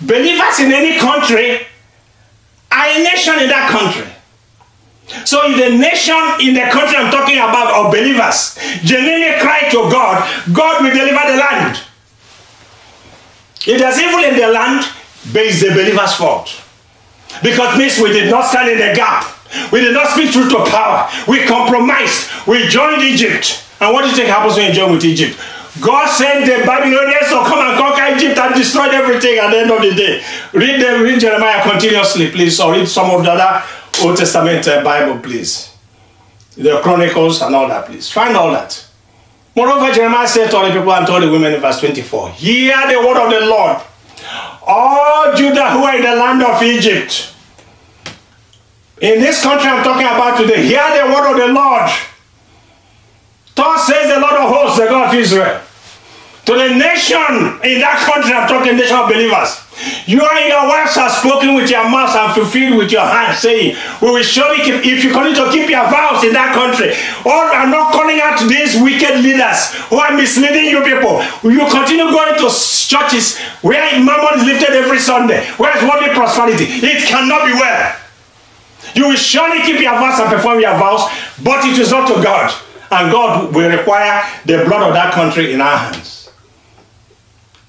believers 0.00 0.58
in 0.58 0.72
any 0.72 0.98
country 0.98 1.66
are 2.72 2.86
a 2.88 3.02
nation 3.04 3.38
in 3.38 3.48
that 3.48 3.70
country. 3.70 4.10
So 5.25 5.40
if 5.44 5.57
the 5.57 5.77
nation 5.77 6.16
in 6.40 6.55
the 6.55 6.70
country 6.70 6.96
I'm 6.96 7.11
talking 7.11 7.37
about 7.37 7.75
of 7.75 7.92
believers 7.92 8.59
genuinely 8.85 9.38
cry 9.40 9.68
to 9.70 9.90
God, 9.90 10.23
God 10.53 10.83
will 10.83 10.90
deliver 10.90 11.33
the 11.33 11.38
land. 11.38 11.81
If 13.66 13.79
there's 13.79 13.99
evil 13.99 14.25
in 14.25 14.38
the 14.38 14.49
land, 14.49 14.87
it's 15.35 15.61
the 15.61 15.70
believer's 15.70 16.14
fault. 16.14 16.49
Because 17.42 17.77
means 17.79 17.99
we 17.99 18.12
did 18.12 18.31
not 18.31 18.46
stand 18.46 18.70
in 18.70 18.79
the 18.79 18.94
gap. 18.94 19.25
We 19.73 19.81
did 19.81 19.94
not 19.94 20.11
speak 20.11 20.33
truth 20.33 20.51
to 20.51 20.64
power. 20.70 21.11
We 21.29 21.44
compromised. 21.44 22.31
We 22.46 22.68
joined 22.68 23.03
Egypt. 23.03 23.64
And 23.81 23.92
what 23.92 24.03
do 24.03 24.11
you 24.11 24.16
think 24.16 24.29
happens 24.29 24.57
when 24.57 24.68
you 24.68 24.75
join 24.75 24.92
with 24.92 25.05
Egypt? 25.05 25.38
God 25.81 26.09
sent 26.09 26.47
the 26.47 26.64
Babylonians 26.66 27.29
to 27.29 27.43
come 27.45 27.59
and 27.59 27.79
conquer 27.79 28.14
Egypt 28.14 28.38
and 28.38 28.55
destroyed 28.55 28.93
everything 28.93 29.38
at 29.38 29.51
the 29.51 29.59
end 29.59 29.71
of 29.71 29.81
the 29.81 29.95
day. 29.95 30.23
Read, 30.53 30.81
the, 30.81 31.03
read 31.03 31.21
Jeremiah 31.21 31.62
continuously, 31.62 32.31
please, 32.31 32.61
or 32.61 32.73
read 32.73 32.88
some 32.88 33.11
of 33.11 33.25
the 33.25 33.33
other 33.33 33.64
Old 34.03 34.16
Testament 34.16 34.66
uh, 34.69 34.85
Bible, 34.85 35.19
please. 35.21 35.75
The 36.57 36.81
Chronicles 36.83 37.40
and 37.43 37.55
all 37.55 37.69
that, 37.69 37.87
please. 37.87 38.11
Find 38.11 38.37
all 38.37 38.51
that. 38.53 38.87
Moreover, 39.57 39.93
Jeremiah 39.93 40.29
said 40.29 40.51
to 40.51 40.57
all 40.57 40.66
the 40.66 40.73
people 40.73 40.93
and 40.93 41.07
to 41.07 41.12
all 41.12 41.21
the 41.21 41.31
women 41.31 41.55
in 41.55 41.61
verse 41.61 41.81
24, 41.81 42.31
Hear 42.31 42.77
the 42.88 42.99
word 42.99 43.25
of 43.25 43.31
the 43.31 43.47
Lord, 43.47 43.81
all 44.66 45.35
Judah 45.35 45.71
who 45.71 45.85
are 45.85 45.97
in 45.97 46.03
the 46.03 46.14
land 46.14 46.43
of 46.43 46.62
Egypt. 46.62 47.35
In 49.01 49.21
this 49.21 49.43
country 49.43 49.69
I'm 49.69 49.83
talking 49.83 50.07
about 50.07 50.38
today, 50.38 50.62
hear 50.66 50.85
the 51.03 51.12
word 51.12 51.31
of 51.31 51.37
the 51.38 51.53
Lord. 51.53 51.90
Thus 53.55 53.87
says 53.87 54.12
the 54.12 54.21
Lord 54.21 54.35
of 54.35 54.51
hosts, 54.51 54.79
the 54.79 54.87
God 54.87 55.09
of 55.09 55.14
Israel. 55.14 55.62
To 56.46 56.53
the 56.57 56.74
nation 56.74 57.61
in 57.62 57.79
that 57.85 58.00
country, 58.09 58.33
I'm 58.33 58.48
talking 58.48 58.76
nation 58.76 58.96
of 58.96 59.09
believers. 59.09 59.61
You 60.05 60.20
and 60.20 60.48
your 60.48 60.68
wives 60.68 60.96
have 60.96 61.12
spoken 61.12 61.55
with 61.55 61.70
your 61.70 61.88
mouth 61.88 62.12
and 62.12 62.33
fulfilled 62.35 62.76
with 62.76 62.92
your 62.92 63.05
hands, 63.05 63.38
saying, 63.38 63.76
We 64.03 64.11
will 64.11 64.22
surely 64.24 64.61
keep, 64.64 64.85
if 64.85 65.05
you 65.05 65.12
continue 65.12 65.37
to 65.37 65.48
keep 65.53 65.70
your 65.70 65.85
vows 65.88 66.24
in 66.24 66.33
that 66.37 66.53
country, 66.53 66.92
Or 67.24 67.48
I'm 67.53 67.70
not 67.70 67.92
calling 67.92 68.20
out 68.20 68.40
these 68.48 68.76
wicked 68.81 69.20
leaders 69.24 69.72
who 69.88 69.96
are 69.96 70.12
misleading 70.16 70.68
you 70.68 70.85
people, 70.85 71.22
you 71.44 71.64
continue 71.68 72.09
going 72.12 72.37
to 72.40 72.48
churches 72.50 73.38
where 73.62 73.81
mammon 74.00 74.40
is 74.40 74.44
lifted 74.44 74.76
every 74.76 74.98
Sunday, 74.98 75.44
where 75.57 75.72
it's 75.72 75.85
worldly 75.85 76.12
prosperity. 76.12 76.64
It 76.68 77.07
cannot 77.09 77.46
be 77.46 77.53
well. 77.55 77.96
You 78.94 79.09
will 79.09 79.20
surely 79.20 79.62
keep 79.62 79.81
your 79.81 79.94
vows 79.94 80.18
and 80.20 80.29
perform 80.29 80.61
your 80.61 80.76
vows, 80.76 81.09
but 81.44 81.64
it 81.64 81.79
is 81.79 81.90
not 81.90 82.09
to 82.09 82.22
God. 82.22 82.53
And 82.90 83.12
God 83.12 83.55
will 83.55 83.70
require 83.70 84.24
the 84.44 84.64
blood 84.66 84.83
of 84.83 84.94
that 84.94 85.14
country 85.14 85.53
in 85.53 85.61
our 85.61 85.76
hands. 85.76 86.19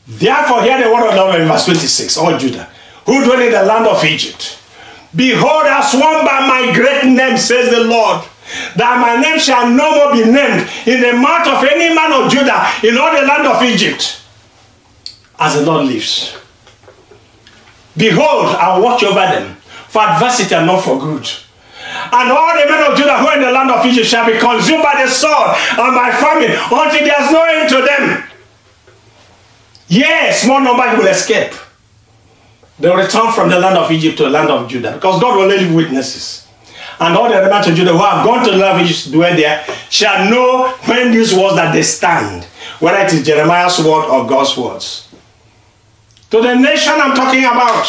Therefore, 0.07 0.63
hear 0.63 0.81
the 0.81 0.93
word 0.93 1.07
of 1.09 1.15
the 1.15 1.21
Lord 1.21 1.41
in 1.41 1.47
verse 1.47 1.65
26, 1.65 2.17
all 2.17 2.37
Judah, 2.37 2.69
who 3.05 3.23
dwell 3.23 3.41
in 3.41 3.51
the 3.51 3.63
land 3.63 3.87
of 3.87 4.03
Egypt. 4.03 4.59
Behold, 5.15 5.65
I 5.65 5.81
sworn 5.81 6.25
by 6.25 6.47
my 6.47 6.73
great 6.73 7.05
name, 7.05 7.37
says 7.37 7.69
the 7.69 7.83
Lord, 7.83 8.23
that 8.75 8.99
my 8.99 9.21
name 9.21 9.39
shall 9.39 9.69
no 9.69 9.91
more 9.95 10.13
be 10.13 10.23
named 10.25 10.67
in 10.87 11.01
the 11.01 11.13
mouth 11.13 11.47
of 11.47 11.63
any 11.69 11.93
man 11.93 12.11
of 12.13 12.31
Judah 12.31 12.71
in 12.83 12.97
all 12.97 13.11
the 13.13 13.27
land 13.27 13.47
of 13.47 13.61
Egypt, 13.63 14.21
as 15.39 15.55
the 15.55 15.63
Lord 15.63 15.87
lives. 15.87 16.37
Behold, 17.95 18.55
I 18.55 18.79
watch 18.79 19.03
over 19.03 19.19
them 19.19 19.57
for 19.89 20.01
adversity 20.01 20.55
and 20.55 20.65
not 20.65 20.83
for 20.83 20.97
good. 20.97 21.27
And 22.13 22.31
all 22.31 22.55
the 22.55 22.69
men 22.69 22.91
of 22.91 22.97
Judah 22.97 23.19
who 23.19 23.27
are 23.27 23.35
in 23.35 23.43
the 23.43 23.51
land 23.51 23.69
of 23.69 23.85
Egypt 23.85 24.07
shall 24.07 24.25
be 24.25 24.39
consumed 24.39 24.83
by 24.83 25.03
the 25.03 25.09
sword 25.11 25.55
and 25.77 25.95
by 25.95 26.11
famine 26.11 26.51
until 26.51 27.03
there 27.03 27.21
is 27.21 27.31
no 27.31 27.43
end 27.43 27.69
to 27.69 27.81
them. 27.83 28.23
Yes, 29.91 30.43
small 30.43 30.61
number 30.61 30.87
will 30.95 31.07
escape. 31.07 31.51
They 32.79 32.87
will 32.89 32.95
return 32.95 33.33
from 33.33 33.49
the 33.49 33.59
land 33.59 33.77
of 33.77 33.91
Egypt 33.91 34.15
to 34.19 34.23
the 34.23 34.29
land 34.29 34.49
of 34.49 34.69
Judah 34.69 34.93
because 34.93 35.19
God 35.19 35.35
will 35.35 35.47
leave 35.47 35.75
witnesses. 35.75 36.47
And 36.97 37.17
all 37.17 37.27
the 37.27 37.35
remnant 37.35 37.67
of 37.67 37.75
Judah 37.75 37.91
who 37.91 37.97
have 37.97 38.25
gone 38.25 38.45
to 38.45 38.51
the 38.51 38.57
land 38.57 38.79
of 38.79 38.85
Egypt 38.85 39.03
to 39.03 39.11
dwell 39.11 39.35
there 39.35 39.65
shall 39.89 40.29
know 40.31 40.69
when 40.85 41.11
this 41.11 41.33
was 41.33 41.57
that 41.57 41.73
they 41.73 41.83
stand, 41.83 42.45
whether 42.79 42.99
it 42.99 43.11
is 43.11 43.25
Jeremiah's 43.25 43.79
word 43.79 44.07
or 44.07 44.25
God's 44.25 44.55
words. 44.55 45.09
To 46.29 46.41
the 46.41 46.55
nation 46.55 46.93
I'm 46.95 47.13
talking 47.13 47.43
about, 47.43 47.85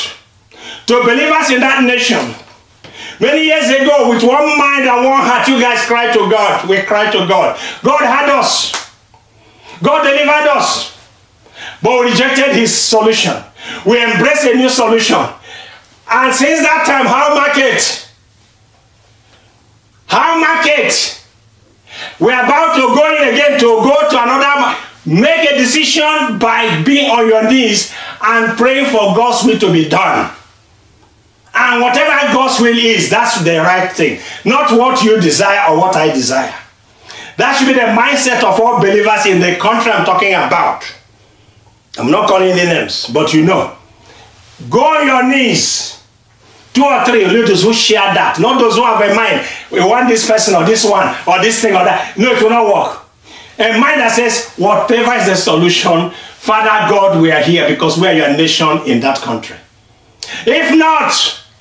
to 0.87 1.03
believers 1.05 1.51
in 1.51 1.61
that 1.61 1.85
nation, 1.85 2.35
Many 3.21 3.45
years 3.45 3.71
ago, 3.71 4.11
with 4.11 4.25
one 4.25 4.59
mind 4.59 4.83
and 4.83 5.05
one 5.05 5.23
heart, 5.23 5.47
you 5.47 5.61
guys 5.61 5.85
cried 5.87 6.13
to 6.13 6.29
God. 6.29 6.69
We 6.69 6.83
cried 6.83 7.13
to 7.13 7.19
God. 7.29 7.57
God 7.85 8.01
had 8.01 8.29
us. 8.29 8.73
God 9.81 10.03
delivered 10.03 10.51
us. 10.51 10.99
But 11.83 12.01
we 12.01 12.11
rejected 12.11 12.55
his 12.55 12.77
solution. 12.77 13.35
We 13.85 14.03
embraced 14.03 14.45
a 14.45 14.55
new 14.55 14.69
solution. 14.69 15.19
And 16.11 16.35
since 16.35 16.61
that 16.61 16.85
time, 16.87 17.07
how 17.07 17.35
market? 17.35 18.09
How 20.07 20.39
market? 20.39 21.19
We're 22.21 22.45
about 22.45 22.75
to 22.77 22.95
go 22.95 23.17
in 23.17 23.35
again 23.35 23.59
to 23.61 23.67
go 23.67 24.11
to 24.11 24.23
another 24.23 24.79
make 25.05 25.51
a 25.51 25.59
decision 25.59 26.39
by 26.39 26.83
being 26.85 27.11
on 27.11 27.27
your 27.27 27.49
knees 27.49 27.93
and 28.23 28.57
praying 28.57 28.87
for 28.87 29.15
God's 29.17 29.45
will 29.45 29.59
to 29.59 29.73
be 29.73 29.89
done. 29.89 30.31
And 31.55 31.83
whatever 31.83 32.33
God's 32.33 32.61
will 32.61 32.77
is, 32.79 33.11
that's 33.11 33.43
the 33.43 33.59
right 33.59 33.91
thing. 33.93 34.21
Not 34.45 34.73
what 34.79 35.03
you 35.03 35.21
desire 35.21 35.71
or 35.71 35.79
what 35.79 35.97
I 35.97 36.13
desire. 36.13 36.55
That 37.37 37.57
should 37.57 37.67
be 37.67 37.75
the 37.75 37.81
mindset 37.81 38.43
of 38.45 38.61
all 38.61 38.81
believers 38.81 39.27
in 39.27 39.41
the 39.41 39.57
country 39.57 39.91
I'm 39.91 40.05
talking 40.05 40.35
about. 40.35 40.85
I'm 41.99 42.11
not 42.11 42.29
calling 42.29 42.51
any 42.51 42.65
names, 42.65 43.07
but 43.13 43.35
you 43.35 43.45
know. 43.45 43.77
Go 44.71 44.81
on 44.81 45.07
your 45.07 45.29
knees. 45.29 46.03
Two 46.73 46.85
or 46.85 47.05
three 47.05 47.27
leaders 47.27 47.63
who 47.63 47.75
share 47.75 48.15
that. 48.15 48.39
Not 48.41 48.59
those 48.59 48.77
who 48.77 48.85
have 48.85 49.01
a 49.01 49.15
mind. 49.15 49.47
We 49.71 49.81
want 49.81 50.09
this 50.09 50.27
person 50.27 50.55
or 50.55 50.65
this 50.65 50.85
one 50.85 51.15
or 51.27 51.41
this 51.43 51.61
thing 51.61 51.73
or 51.75 51.85
that. 51.85 52.17
No, 52.17 52.33
it 52.33 52.43
will 52.43 52.51
not 52.51 52.67
work. 52.67 53.03
A 53.59 53.79
mind 53.79 54.01
that 54.01 54.13
says, 54.13 54.55
whatever 54.57 55.13
is 55.13 55.27
the 55.27 55.37
solution, 55.37 56.11
Father 56.11 56.91
God, 56.91 57.21
we 57.21 57.31
are 57.31 57.43
here 57.43 57.69
because 57.69 57.99
we 57.99 58.07
are 58.07 58.15
your 58.15 58.31
nation 58.31 58.81
in 58.87 59.01
that 59.01 59.19
country. 59.19 59.57
If 60.47 60.75
not, 60.77 61.13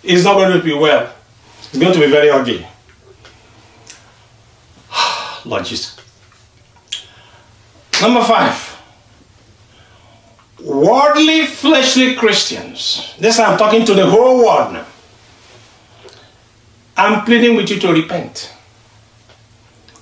it's 0.02 0.24
not 0.24 0.36
going 0.36 0.58
to 0.58 0.64
be 0.64 0.74
well. 0.74 1.14
It's 1.60 1.78
going 1.78 1.94
to 1.94 2.00
be 2.00 2.10
very 2.10 2.30
ugly. 2.30 2.66
Lord 5.46 5.66
Jesus. 5.66 5.98
Number 8.02 8.24
five. 8.24 8.71
Worldly, 10.64 11.48
fleshly 11.48 12.16
Christians. 12.16 13.16
This 13.18 13.40
I'm 13.40 13.58
talking 13.58 13.84
to 13.86 13.94
the 13.94 14.08
whole 14.08 14.38
world 14.46 14.74
now. 14.74 14.86
I'm 16.96 17.26
pleading 17.26 17.56
with 17.56 17.70
you 17.72 17.80
to 17.80 17.92
repent. 17.92 18.54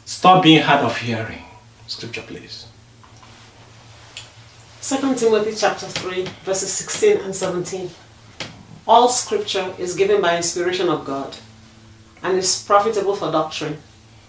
Stop 0.05 0.43
being 0.43 0.61
hard 0.61 0.83
of 0.83 0.97
hearing. 0.97 1.43
Scripture, 1.87 2.23
please. 2.23 2.65
2 4.81 5.15
Timothy 5.15 5.53
chapter 5.55 5.85
3, 5.85 6.25
verses 6.43 6.73
16 6.73 7.17
and 7.17 7.33
17. 7.33 7.89
All 8.85 9.07
scripture 9.07 9.73
is 9.77 9.95
given 9.95 10.21
by 10.21 10.35
inspiration 10.35 10.89
of 10.89 11.05
God 11.05 11.37
and 12.21 12.37
is 12.37 12.63
profitable 12.63 13.15
for 13.15 13.31
doctrine, 13.31 13.77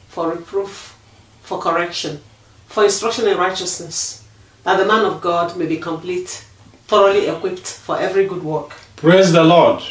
for 0.08 0.30
reproof, 0.30 0.96
for 1.42 1.58
correction, 1.58 2.20
for 2.66 2.84
instruction 2.84 3.26
in 3.26 3.36
righteousness, 3.36 4.19
that 4.64 4.76
the 4.76 4.84
man 4.84 5.04
of 5.04 5.20
God 5.20 5.56
may 5.56 5.66
be 5.66 5.76
complete, 5.76 6.44
thoroughly 6.86 7.28
equipped 7.28 7.66
for 7.66 7.98
every 7.98 8.26
good 8.26 8.42
work. 8.42 8.70
Praise 8.96 9.32
the 9.32 9.44
Lord. 9.44 9.82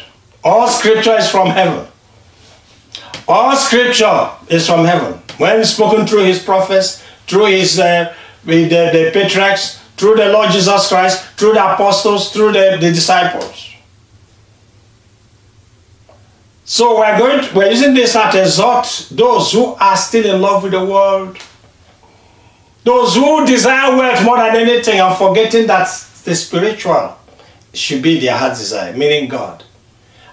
All 0.44 0.68
scripture 0.68 1.16
is 1.16 1.28
from 1.28 1.48
heaven. 1.48 1.86
All 3.26 3.56
scripture 3.56 4.30
is 4.48 4.66
from 4.66 4.84
heaven. 4.84 5.20
When 5.38 5.64
spoken 5.64 6.06
through 6.06 6.24
his 6.24 6.42
prophets, 6.42 7.02
through 7.26 7.46
his 7.46 7.78
uh, 7.78 8.14
the, 8.44 8.68
the 8.68 9.10
patriarchs, 9.12 9.78
through 9.96 10.16
the 10.16 10.28
Lord 10.30 10.50
Jesus 10.50 10.88
Christ, 10.88 11.24
through 11.36 11.52
the 11.52 11.74
apostles, 11.74 12.32
through 12.32 12.52
the, 12.52 12.78
the 12.80 12.90
disciples. 12.90 13.68
So 16.64 16.98
we're 16.98 17.18
going 17.18 17.44
to, 17.44 17.54
we're 17.54 17.70
using 17.70 17.94
this 17.94 18.12
to 18.12 18.40
exhort 18.40 19.08
those 19.10 19.52
who 19.52 19.74
are 19.74 19.96
still 19.96 20.34
in 20.34 20.40
love 20.40 20.62
with 20.62 20.72
the 20.72 20.84
world, 20.84 21.36
those 22.84 23.14
who 23.14 23.46
desire 23.46 23.96
wealth 23.96 24.24
more 24.24 24.38
than 24.38 24.56
anything 24.56 25.00
and 25.00 25.16
forgetting 25.16 25.66
that 25.66 25.86
the 26.24 26.34
spiritual 26.34 27.16
should 27.72 28.02
be 28.02 28.18
their 28.18 28.36
heart 28.36 28.56
desire, 28.56 28.96
meaning 28.96 29.28
God. 29.28 29.64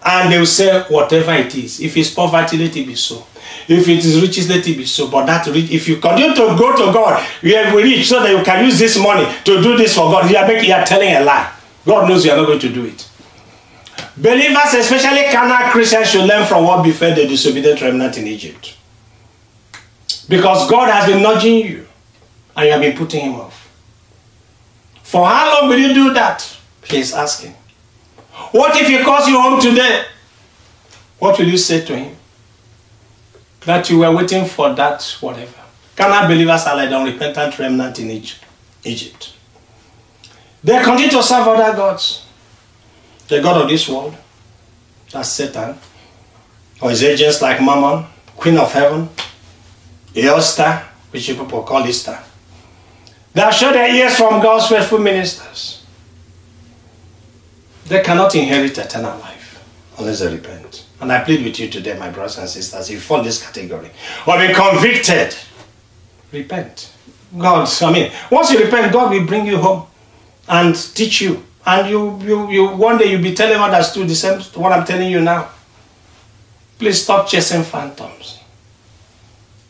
And 0.03 0.31
they 0.31 0.39
will 0.39 0.45
say, 0.45 0.83
whatever 0.83 1.33
it 1.33 1.53
is, 1.55 1.81
if 1.81 1.97
it's 1.97 2.13
poverty, 2.13 2.57
let 2.57 2.75
it 2.75 2.87
be 2.87 2.95
so. 2.95 3.25
If 3.67 3.87
it 3.87 4.05
is 4.05 4.21
riches, 4.21 4.47
let 4.49 4.65
it 4.65 4.77
be 4.77 4.85
so. 4.85 5.09
But 5.09 5.25
that 5.25 5.47
rich, 5.47 5.71
if 5.71 5.87
you 5.87 5.97
continue 5.97 6.33
to 6.33 6.55
go 6.57 6.71
to 6.71 6.93
God, 6.93 7.27
you 7.41 7.55
are 7.55 7.75
rich 7.75 8.07
so 8.07 8.23
that 8.23 8.31
you 8.31 8.43
can 8.43 8.63
use 8.63 8.79
this 8.79 8.97
money 8.97 9.25
to 9.43 9.61
do 9.61 9.75
this 9.75 9.95
for 9.95 10.09
God. 10.09 10.29
You 10.31 10.37
are, 10.37 10.47
making, 10.47 10.69
you 10.69 10.75
are 10.75 10.85
telling 10.85 11.13
a 11.13 11.19
lie. 11.21 11.51
God 11.85 12.07
knows 12.07 12.23
you 12.23 12.31
are 12.31 12.37
not 12.37 12.45
going 12.45 12.59
to 12.59 12.69
do 12.69 12.85
it. 12.85 13.09
Believers, 14.15 14.73
especially 14.73 15.29
carnal 15.31 15.69
Christians, 15.71 16.09
should 16.09 16.25
learn 16.25 16.45
from 16.45 16.63
what 16.63 16.83
befell 16.83 17.13
the 17.13 17.27
disobedient 17.27 17.81
remnant 17.81 18.17
in 18.17 18.27
Egypt. 18.27 18.77
Because 20.29 20.69
God 20.69 20.89
has 20.89 21.11
been 21.11 21.21
nudging 21.21 21.57
you 21.57 21.86
and 22.57 22.65
you 22.65 22.71
have 22.71 22.81
been 22.81 22.97
putting 22.97 23.21
him 23.21 23.35
off. 23.35 23.71
For 25.03 25.25
how 25.25 25.61
long 25.61 25.69
will 25.69 25.77
you 25.77 25.93
do 25.93 26.13
that? 26.15 26.57
He 26.83 26.97
is 26.97 27.13
asking. 27.13 27.53
What 28.51 28.75
if 28.75 28.87
he 28.87 29.03
calls 29.03 29.27
you 29.27 29.39
home 29.39 29.61
today? 29.61 30.05
What 31.19 31.37
will 31.37 31.47
you 31.47 31.57
say 31.57 31.85
to 31.85 31.95
him? 31.95 32.15
That 33.61 33.89
you 33.89 33.99
were 33.99 34.11
waiting 34.11 34.45
for 34.45 34.73
that, 34.73 35.03
whatever. 35.21 35.53
Carnal 35.95 36.27
believers 36.27 36.65
are 36.65 36.75
like 36.75 36.89
the 36.89 36.97
unrepentant 36.97 37.57
remnant 37.59 37.99
in 37.99 38.11
Egypt. 38.83 39.33
They 40.63 40.83
continue 40.83 41.11
to 41.11 41.23
serve 41.23 41.47
other 41.47 41.75
gods. 41.75 42.25
The 43.27 43.41
God 43.41 43.61
of 43.61 43.69
this 43.69 43.87
world, 43.89 44.15
that's 45.11 45.29
Satan, 45.29 45.77
or 46.81 46.89
his 46.89 47.03
agents 47.03 47.41
like 47.41 47.61
Mammon, 47.61 48.05
Queen 48.35 48.57
of 48.57 48.71
Heaven, 48.71 49.09
Eosta, 50.13 50.83
which 51.11 51.27
people 51.27 51.63
call 51.63 51.85
Easter. 51.85 52.17
Have 53.37 53.53
shut 53.53 53.73
their 53.73 53.93
ears 53.93 54.15
from 54.15 54.41
God's 54.41 54.67
faithful 54.67 54.99
ministers. 54.99 55.85
They 57.87 58.01
cannot 58.01 58.35
inherit 58.35 58.77
eternal 58.77 59.17
life 59.19 59.63
unless 59.97 60.19
they 60.19 60.33
repent. 60.33 60.85
And 60.99 61.11
I 61.11 61.23
plead 61.23 61.45
with 61.45 61.59
you 61.59 61.69
today, 61.69 61.97
my 61.97 62.09
brothers 62.09 62.37
and 62.39 62.49
sisters, 62.49 62.89
if 62.89 62.95
you 62.95 62.99
fall 62.99 63.23
this 63.23 63.45
category, 63.45 63.91
or 64.25 64.37
be 64.39 64.53
convicted, 64.53 65.35
repent. 66.31 66.91
God, 67.37 67.69
I 67.81 67.91
mean, 67.91 68.11
once 68.31 68.51
you 68.51 68.59
repent, 68.59 68.91
God 68.91 69.11
will 69.11 69.25
bring 69.25 69.45
you 69.45 69.57
home 69.57 69.85
and 70.47 70.75
teach 70.95 71.21
you. 71.21 71.43
And 71.65 71.89
you, 71.89 72.19
you, 72.21 72.49
you 72.49 72.67
one 72.69 72.97
day 72.97 73.11
you'll 73.11 73.21
be 73.21 73.35
telling 73.35 73.57
others 73.59 73.91
too 73.91 74.05
the 74.05 74.15
same 74.15 74.39
what 74.61 74.71
I'm 74.71 74.85
telling 74.85 75.11
you 75.11 75.21
now. 75.21 75.49
Please 76.79 77.03
stop 77.03 77.27
chasing 77.27 77.63
phantoms. 77.63 78.39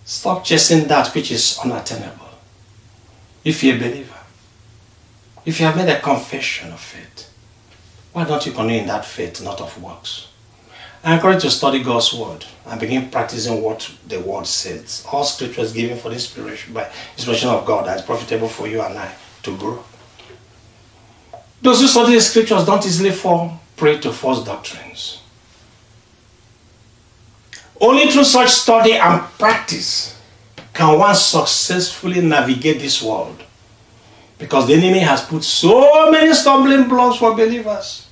Stop 0.06 0.44
chasing 0.46 0.88
that 0.88 1.14
which 1.14 1.32
is 1.32 1.60
unattainable. 1.64 2.27
If 3.48 3.64
you're 3.64 3.78
a 3.78 3.80
believer, 3.80 4.20
if 5.46 5.58
you 5.58 5.68
have 5.68 5.78
made 5.78 5.88
a 5.88 6.02
confession 6.02 6.74
of 6.74 6.82
faith, 6.82 7.32
why 8.12 8.26
don't 8.26 8.46
you 8.46 8.52
continue 8.52 8.82
in 8.82 8.88
that 8.88 9.06
faith, 9.06 9.42
not 9.42 9.62
of 9.62 9.82
works? 9.82 10.28
I 11.02 11.14
encourage 11.14 11.46
you 11.46 11.50
to 11.50 11.56
study 11.56 11.82
God's 11.82 12.14
word 12.14 12.44
and 12.66 12.78
begin 12.78 13.10
practicing 13.10 13.62
what 13.62 13.90
the 14.06 14.20
word 14.20 14.48
says. 14.48 15.06
All 15.10 15.24
scripture 15.24 15.62
is 15.62 15.72
given 15.72 15.98
for 15.98 16.12
inspiration 16.12 16.74
by 16.74 16.92
inspiration 17.16 17.48
of 17.48 17.66
God 17.66 17.86
that 17.86 18.00
is 18.00 18.06
profitable 18.06 18.50
for 18.50 18.68
you 18.68 18.82
and 18.82 19.00
I 19.00 19.16
to 19.44 19.56
grow. 19.56 19.82
Those 21.62 21.80
who 21.80 21.88
study 21.88 22.16
the 22.16 22.20
scriptures 22.20 22.66
don't 22.66 22.86
easily 22.86 23.12
fall 23.12 23.62
prey 23.78 23.98
to 24.00 24.12
false 24.12 24.44
doctrines. 24.44 25.22
Only 27.80 28.12
through 28.12 28.26
such 28.26 28.50
study 28.50 28.96
and 28.96 29.22
practice 29.40 30.17
can 30.78 31.00
one 31.00 31.16
successfully 31.16 32.22
navigate 32.22 32.80
this 32.80 33.02
world. 33.02 33.42
Because 34.38 34.68
the 34.68 34.76
enemy 34.76 35.00
has 35.00 35.26
put 35.26 35.44
so 35.44 36.12
many 36.12 36.32
stumbling 36.36 36.88
blocks 36.88 37.18
for 37.18 37.36
believers. 37.36 38.08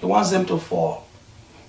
He 0.00 0.04
wants 0.04 0.30
them 0.30 0.44
to 0.46 0.58
fall. 0.58 1.06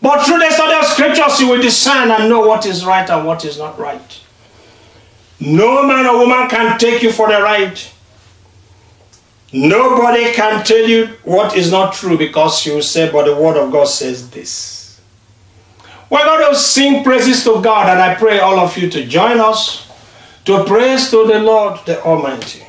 But 0.01 0.25
through 0.25 0.39
the 0.39 0.51
study 0.51 0.77
of 0.77 0.85
scriptures, 0.85 1.39
you 1.39 1.47
will 1.47 1.61
discern 1.61 2.11
and 2.11 2.27
know 2.29 2.41
what 2.41 2.65
is 2.65 2.83
right 2.83 3.09
and 3.09 3.25
what 3.25 3.45
is 3.45 3.57
not 3.57 3.79
right. 3.79 4.21
No 5.39 5.87
man 5.87 6.05
or 6.05 6.17
woman 6.17 6.49
can 6.49 6.77
take 6.77 7.01
you 7.01 7.13
for 7.13 7.29
the 7.29 7.41
right. 7.41 7.93
Nobody 9.53 10.33
can 10.33 10.65
tell 10.65 10.85
you 10.85 11.15
what 11.23 11.55
is 11.55 11.71
not 11.71 11.93
true 11.93 12.17
because 12.17 12.65
you 12.65 12.81
say, 12.81 13.09
but 13.09 13.23
the 13.23 13.35
word 13.37 13.55
of 13.55 13.71
God 13.71 13.87
says 13.87 14.29
this. 14.31 14.99
We're 16.09 16.25
going 16.25 16.53
to 16.53 16.59
sing 16.59 17.05
praises 17.05 17.45
to 17.45 17.61
God, 17.61 17.87
and 17.87 18.01
I 18.01 18.15
pray 18.15 18.39
all 18.39 18.59
of 18.59 18.77
you 18.77 18.89
to 18.89 19.05
join 19.05 19.39
us 19.39 19.84
to 20.45 20.63
praise 20.63 21.09
to 21.09 21.25
the 21.25 21.39
Lord 21.39 21.79
the 21.85 22.01
Almighty. 22.03 22.65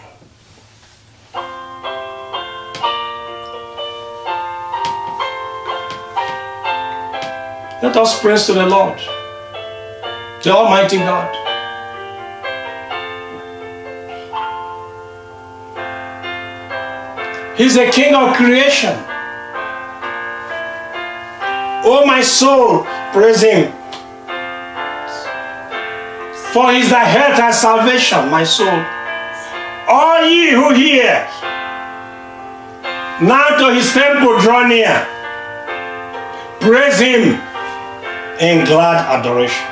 Let 7.82 7.94
us 7.94 8.20
praise 8.20 8.46
to 8.46 8.54
the 8.54 8.66
Lord, 8.66 8.98
the 10.42 10.50
Almighty 10.50 10.96
God. 10.96 11.28
He's 17.58 17.74
the 17.74 17.90
King 17.92 18.14
of 18.14 18.34
creation. 18.36 18.96
Oh, 21.88 22.04
my 22.06 22.22
soul, 22.22 22.84
praise 23.12 23.42
Him. 23.42 23.72
For 26.56 26.72
He's 26.72 26.88
the 26.88 26.98
health 26.98 27.38
and 27.38 27.54
salvation, 27.54 28.30
my 28.30 28.42
soul. 28.42 28.80
All 29.86 30.24
ye 30.24 30.52
who 30.52 30.72
hear, 30.72 31.28
now 33.20 33.58
to 33.58 33.74
His 33.74 33.92
temple 33.92 34.40
draw 34.40 34.66
near. 34.66 35.06
Praise 36.58 36.98
Him 36.98 37.38
in 38.40 38.64
glad 38.64 39.04
adoration. 39.04 39.66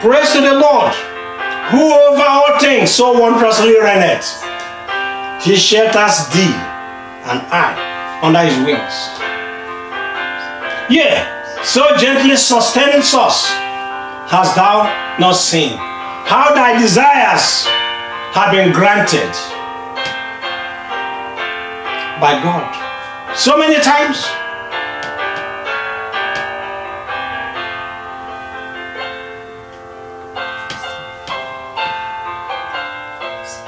Praise 0.00 0.30
to 0.34 0.42
the 0.42 0.54
Lord, 0.54 0.94
who 1.72 1.92
over 1.92 2.22
all 2.22 2.60
things 2.60 2.92
so 2.92 3.18
wondrously 3.18 3.74
reigneth. 3.80 4.44
He 5.42 5.56
shelters 5.56 6.28
thee 6.28 6.54
and 7.26 7.42
I 7.50 7.89
under 8.22 8.40
his 8.40 8.56
wings. 8.64 8.96
Yea, 10.90 11.24
so 11.62 11.96
gently 11.96 12.36
sustains 12.36 13.14
us, 13.14 13.48
hast 14.28 14.56
thou 14.56 15.16
not 15.18 15.32
seen 15.32 15.78
how 16.30 16.54
thy 16.54 16.78
desires 16.78 17.66
have 18.32 18.52
been 18.52 18.72
granted 18.72 19.32
by 22.20 22.38
God. 22.40 22.70
So 23.36 23.58
many 23.58 23.82
times. 23.82 24.22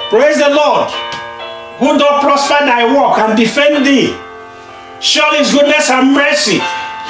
Praise 0.09 0.39
the 0.39 0.51
Lord, 0.51 0.91
who 1.81 1.99
doth 1.99 2.23
prosper 2.23 2.65
thy 2.65 2.85
work 2.85 3.19
and 3.19 3.37
defend 3.37 3.85
thee. 3.85 4.15
Surely 5.03 5.39
his 5.39 5.53
goodness 5.53 5.91
and 5.91 6.15
mercy 6.15 6.63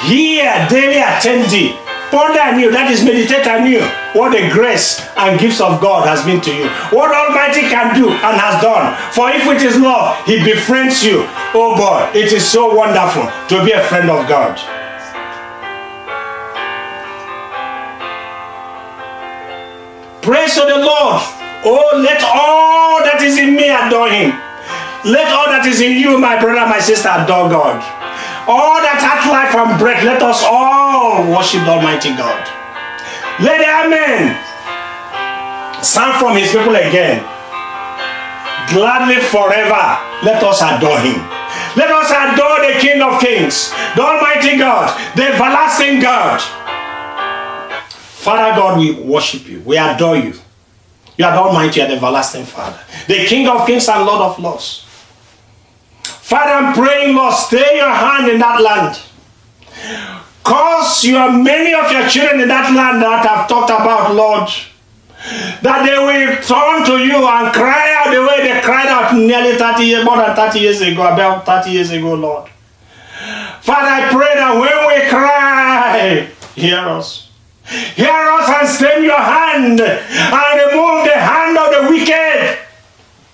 here 0.09 0.67
daily 0.67 0.97
attend 0.97 1.45
thee. 1.51 1.77
Ponder 2.09 2.41
anew, 2.41 2.71
that 2.71 2.89
is 2.89 3.05
meditate 3.05 3.45
anew, 3.45 3.81
what 4.17 4.33
the 4.33 4.49
grace 4.49 5.01
and 5.17 5.39
gifts 5.39 5.61
of 5.61 5.81
God 5.81 6.05
has 6.09 6.25
been 6.25 6.41
to 6.41 6.53
you. 6.53 6.65
What 6.89 7.13
Almighty 7.13 7.61
can 7.61 7.93
do 7.93 8.09
and 8.09 8.35
has 8.37 8.61
done. 8.61 8.97
For 9.13 9.29
if 9.29 9.45
it 9.45 9.61
is 9.61 9.77
love, 9.77 10.17
he 10.25 10.43
befriends 10.43 11.05
you. 11.05 11.25
Oh 11.53 11.77
boy, 11.77 12.09
it 12.17 12.33
is 12.33 12.41
so 12.41 12.73
wonderful 12.73 13.29
to 13.49 13.63
be 13.63 13.71
a 13.71 13.85
friend 13.85 14.09
of 14.09 14.27
God. 14.27 14.57
Praise 20.21 20.55
to 20.55 20.61
the 20.65 20.81
Lord. 20.81 21.21
Oh, 21.65 22.01
let 22.01 22.21
all 22.25 23.05
that 23.05 23.21
is 23.21 23.37
in 23.37 23.55
me 23.55 23.69
adore 23.69 24.09
him. 24.09 24.33
Let 25.03 25.27
all 25.35 25.51
that 25.51 25.67
is 25.67 25.81
in 25.81 25.99
you, 25.99 26.17
my 26.17 26.39
brother, 26.39 26.63
my 26.63 26.79
sister, 26.79 27.11
adore 27.11 27.51
God. 27.51 27.83
All 28.47 28.79
that 28.79 29.03
hath 29.03 29.27
life 29.27 29.51
and 29.51 29.75
breath, 29.75 29.99
let 30.03 30.23
us 30.23 30.43
all 30.47 31.27
worship 31.27 31.63
the 31.67 31.75
Almighty 31.75 32.15
God. 32.15 32.39
Let 33.43 33.59
the 33.59 33.67
Amen 33.67 34.31
sound 35.83 36.19
from 36.23 36.39
his 36.39 36.55
people 36.55 36.75
again. 36.79 37.19
Gladly 38.71 39.19
forever, 39.27 39.99
let 40.23 40.39
us 40.39 40.63
adore 40.63 40.99
him. 41.03 41.19
Let 41.75 41.91
us 41.91 42.07
adore 42.07 42.63
the 42.63 42.79
King 42.79 43.01
of 43.03 43.19
Kings, 43.19 43.75
the 43.95 44.01
Almighty 44.01 44.55
God, 44.57 44.87
the 45.19 45.35
everlasting 45.35 45.99
God. 45.99 46.39
Father 48.23 48.55
God, 48.55 48.79
we 48.79 48.93
worship 49.03 49.47
you. 49.49 49.59
We 49.61 49.77
adore 49.77 50.15
you. 50.15 50.33
You 51.17 51.25
are 51.25 51.31
the 51.31 51.39
Almighty, 51.39 51.79
you 51.81 51.85
are 51.85 51.89
the 51.89 51.95
everlasting 51.97 52.45
Father, 52.45 52.79
the 53.07 53.25
King 53.25 53.47
of 53.49 53.67
Kings 53.67 53.89
and 53.89 54.05
Lord 54.05 54.21
of 54.21 54.39
Lords. 54.39 54.85
Father, 56.33 56.49
I'm 56.49 56.73
praying, 56.73 57.15
Lord, 57.15 57.31
stay 57.35 57.77
your 57.77 57.93
hand 57.93 58.27
in 58.27 58.39
that 58.39 58.59
land. 58.59 58.99
Cause 60.43 61.03
you 61.03 61.15
are 61.15 61.31
many 61.31 61.75
of 61.75 61.91
your 61.91 62.09
children 62.09 62.41
in 62.41 62.47
that 62.47 62.73
land 62.73 63.03
that 63.03 63.23
I've 63.23 63.47
talked 63.47 63.69
about, 63.69 64.15
Lord, 64.15 64.49
that 65.61 65.85
they 65.85 65.93
will 65.93 66.33
turn 66.41 66.85
to 66.89 67.05
you 67.05 67.21
and 67.21 67.53
cry 67.53 67.93
out 67.99 68.11
the 68.11 68.25
way 68.25 68.41
they 68.41 68.59
cried 68.61 68.87
out 68.87 69.13
nearly 69.13 69.59
30 69.59 69.83
years, 69.83 70.03
more 70.03 70.17
than 70.17 70.35
30 70.35 70.59
years 70.59 70.81
ago, 70.81 71.05
about 71.05 71.45
30 71.45 71.69
years 71.69 71.91
ago, 71.91 72.15
Lord. 72.15 72.49
Father, 73.61 73.93
I 73.93 74.09
pray 74.09 74.33
that 74.33 74.57
when 74.57 74.87
we 74.89 75.07
cry, 75.11 76.31
hear 76.55 76.79
us. 76.79 77.29
Hear 77.93 78.09
us 78.09 78.49
and 78.49 78.67
stem 78.67 79.03
your 79.03 79.21
hand 79.21 79.79
and 79.79 80.71
remove 80.71 81.05
the 81.05 81.13
hand 81.13 81.55
of 81.59 81.69
the 81.69 81.91
wicked 81.93 82.57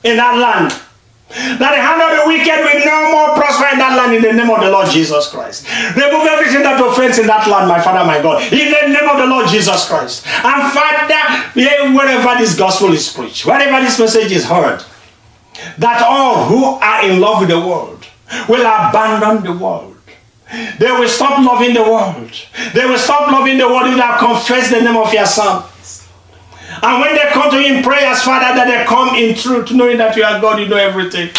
in 0.04 0.18
that 0.18 0.36
land. 0.36 0.89
That 1.30 1.60
the 1.60 1.82
hand 1.82 2.02
of 2.02 2.10
the 2.10 2.26
wicked 2.26 2.58
will 2.66 2.82
no 2.86 3.12
more 3.12 3.36
prosper 3.38 3.70
in 3.74 3.78
that 3.78 3.94
land 3.96 4.16
in 4.16 4.22
the 4.22 4.34
name 4.34 4.50
of 4.50 4.62
the 4.62 4.72
Lord 4.72 4.90
Jesus 4.90 5.30
Christ. 5.30 5.68
Remove 5.96 6.26
everything 6.26 6.64
that 6.64 6.82
offends 6.82 7.20
in 7.20 7.28
that 7.28 7.48
land, 7.48 7.70
my 7.70 7.80
Father, 7.80 8.04
my 8.04 8.20
God, 8.20 8.42
in 8.52 8.74
the 8.74 8.90
name 8.90 9.08
of 9.08 9.18
the 9.18 9.28
Lord 9.28 9.48
Jesus 9.48 9.88
Christ. 9.88 10.26
And 10.26 10.74
Father, 10.74 11.14
wherever 11.94 12.40
this 12.40 12.58
gospel 12.58 12.94
is 12.94 13.14
preached, 13.14 13.46
wherever 13.46 13.84
this 13.86 14.00
message 14.00 14.32
is 14.32 14.46
heard, 14.46 14.84
that 15.78 16.02
all 16.02 16.46
who 16.46 16.66
are 16.66 17.06
in 17.06 17.20
love 17.20 17.42
with 17.42 17.50
the 17.50 17.60
world 17.60 18.06
will 18.48 18.66
abandon 18.66 19.44
the 19.44 19.54
world. 19.54 19.98
They 20.80 20.90
will 20.90 21.08
stop 21.08 21.46
loving 21.46 21.76
the 21.76 21.84
world. 21.84 22.32
They 22.74 22.86
will 22.86 22.98
stop 22.98 23.32
loving 23.32 23.60
the 23.60 23.68
world 23.68 23.88
if 23.88 23.96
they 23.96 24.02
have 24.02 24.20
confessed 24.20 24.72
the 24.72 24.82
name 24.82 24.98
of 24.98 25.14
your 25.14 25.28
Son. 25.28 25.64
And 26.82 27.02
when 27.02 27.16
they 27.16 27.30
come 27.32 27.50
to 27.52 27.60
you 27.60 27.78
in 27.78 27.84
prayers, 27.84 28.22
Father, 28.22 28.54
that 28.56 28.68
they 28.68 28.86
come 28.86 29.16
in 29.16 29.36
truth, 29.36 29.72
knowing 29.72 29.98
that 29.98 30.16
you 30.16 30.24
are 30.24 30.40
God, 30.40 30.60
you 30.60 30.68
know 30.68 30.78
everything. 30.78 31.30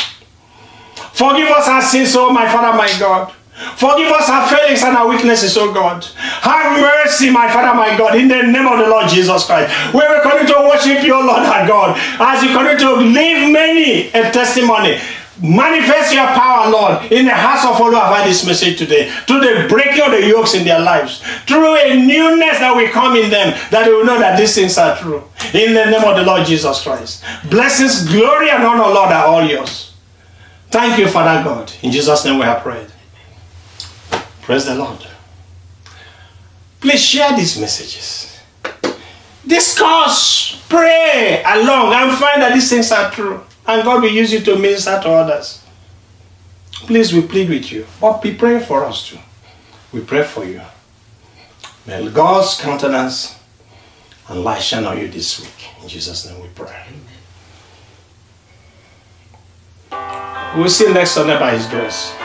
Forgive 1.12 1.48
us 1.50 1.68
our 1.68 1.82
sins, 1.82 2.14
oh 2.16 2.32
my 2.32 2.50
Father, 2.50 2.76
my 2.76 2.90
God. 2.98 3.32
Forgive 3.76 4.10
us 4.12 4.28
our 4.28 4.48
failings 4.48 4.82
and 4.82 4.96
our 4.96 5.08
weaknesses, 5.08 5.56
oh 5.56 5.72
God. 5.72 6.04
Have 6.16 6.80
mercy, 6.80 7.30
my 7.30 7.50
Father, 7.52 7.76
my 7.76 7.96
God, 7.96 8.16
in 8.16 8.28
the 8.28 8.42
name 8.42 8.66
of 8.66 8.78
the 8.78 8.88
Lord 8.88 9.08
Jesus 9.08 9.44
Christ. 9.44 9.68
We 9.92 10.00
will 10.00 10.20
continue 10.22 10.52
to 10.54 10.60
worship 10.68 11.04
you, 11.04 11.14
Lord 11.14 11.44
our 11.44 11.66
God, 11.66 11.96
as 12.18 12.42
you 12.42 12.56
continue 12.56 12.78
to 12.78 12.96
leave 12.96 13.52
many 13.52 14.08
a 14.08 14.32
testimony. 14.32 14.98
Manifest 15.42 16.12
your 16.12 16.26
power, 16.26 16.70
Lord, 16.70 17.10
in 17.10 17.24
the 17.24 17.34
hearts 17.34 17.64
of 17.64 17.80
all 17.80 17.90
who 17.90 17.96
have 17.96 18.14
heard 18.14 18.28
this 18.28 18.44
message 18.44 18.78
today, 18.78 19.10
through 19.26 19.40
the 19.40 19.66
breaking 19.68 20.02
of 20.02 20.10
the 20.10 20.26
yokes 20.26 20.54
in 20.54 20.64
their 20.64 20.80
lives, 20.80 21.22
through 21.46 21.76
a 21.76 21.96
newness 21.96 22.58
that 22.58 22.76
will 22.76 22.88
come 22.90 23.16
in 23.16 23.30
them, 23.30 23.58
that 23.70 23.84
they 23.86 23.92
will 23.92 24.04
know 24.04 24.18
that 24.18 24.38
these 24.38 24.54
things 24.54 24.76
are 24.76 24.96
true. 24.98 25.22
In 25.54 25.72
the 25.72 25.86
name 25.86 26.04
of 26.04 26.16
the 26.16 26.22
Lord 26.22 26.46
Jesus 26.46 26.82
Christ. 26.82 27.24
Blessings, 27.48 28.06
glory, 28.06 28.50
and 28.50 28.62
honor, 28.62 28.92
Lord, 28.92 29.10
are 29.10 29.26
all 29.26 29.44
yours. 29.44 29.94
Thank 30.70 30.98
you, 30.98 31.08
Father 31.08 31.42
God. 31.42 31.72
In 31.82 31.90
Jesus' 31.90 32.24
name 32.24 32.38
we 32.38 32.44
have 32.44 32.62
prayed. 32.62 32.88
Praise 34.42 34.66
the 34.66 34.74
Lord. 34.74 35.06
Please 36.80 37.02
share 37.02 37.34
these 37.34 37.58
messages. 37.58 38.38
Discuss, 39.46 40.62
pray 40.68 41.42
along, 41.46 41.94
and 41.94 42.16
find 42.18 42.42
that 42.42 42.52
these 42.52 42.68
things 42.68 42.92
are 42.92 43.10
true. 43.10 43.42
And 43.70 43.84
God 43.84 44.02
will 44.02 44.10
use 44.10 44.32
you 44.32 44.40
to 44.40 44.58
minister 44.58 44.98
to 45.00 45.10
others. 45.10 45.62
Please, 46.72 47.12
we 47.12 47.22
plead 47.22 47.48
with 47.48 47.70
you. 47.70 47.86
But 48.00 48.20
be 48.20 48.34
praying 48.34 48.64
for 48.64 48.84
us 48.84 49.08
too. 49.08 49.18
We 49.92 50.00
pray 50.00 50.24
for 50.24 50.44
you. 50.44 50.60
May 51.86 52.10
God's 52.10 52.60
countenance 52.60 53.38
and 54.28 54.42
light 54.42 54.60
shine 54.60 54.84
on 54.86 54.98
you 54.98 55.06
this 55.06 55.38
week. 55.40 55.68
In 55.82 55.88
Jesus' 55.88 56.26
name 56.26 56.42
we 56.42 56.48
pray. 56.48 56.84
We'll 60.56 60.68
see 60.68 60.88
you 60.88 60.94
next 60.94 61.12
Sunday 61.12 61.38
by 61.38 61.56
His 61.56 61.68
grace. 61.68 62.19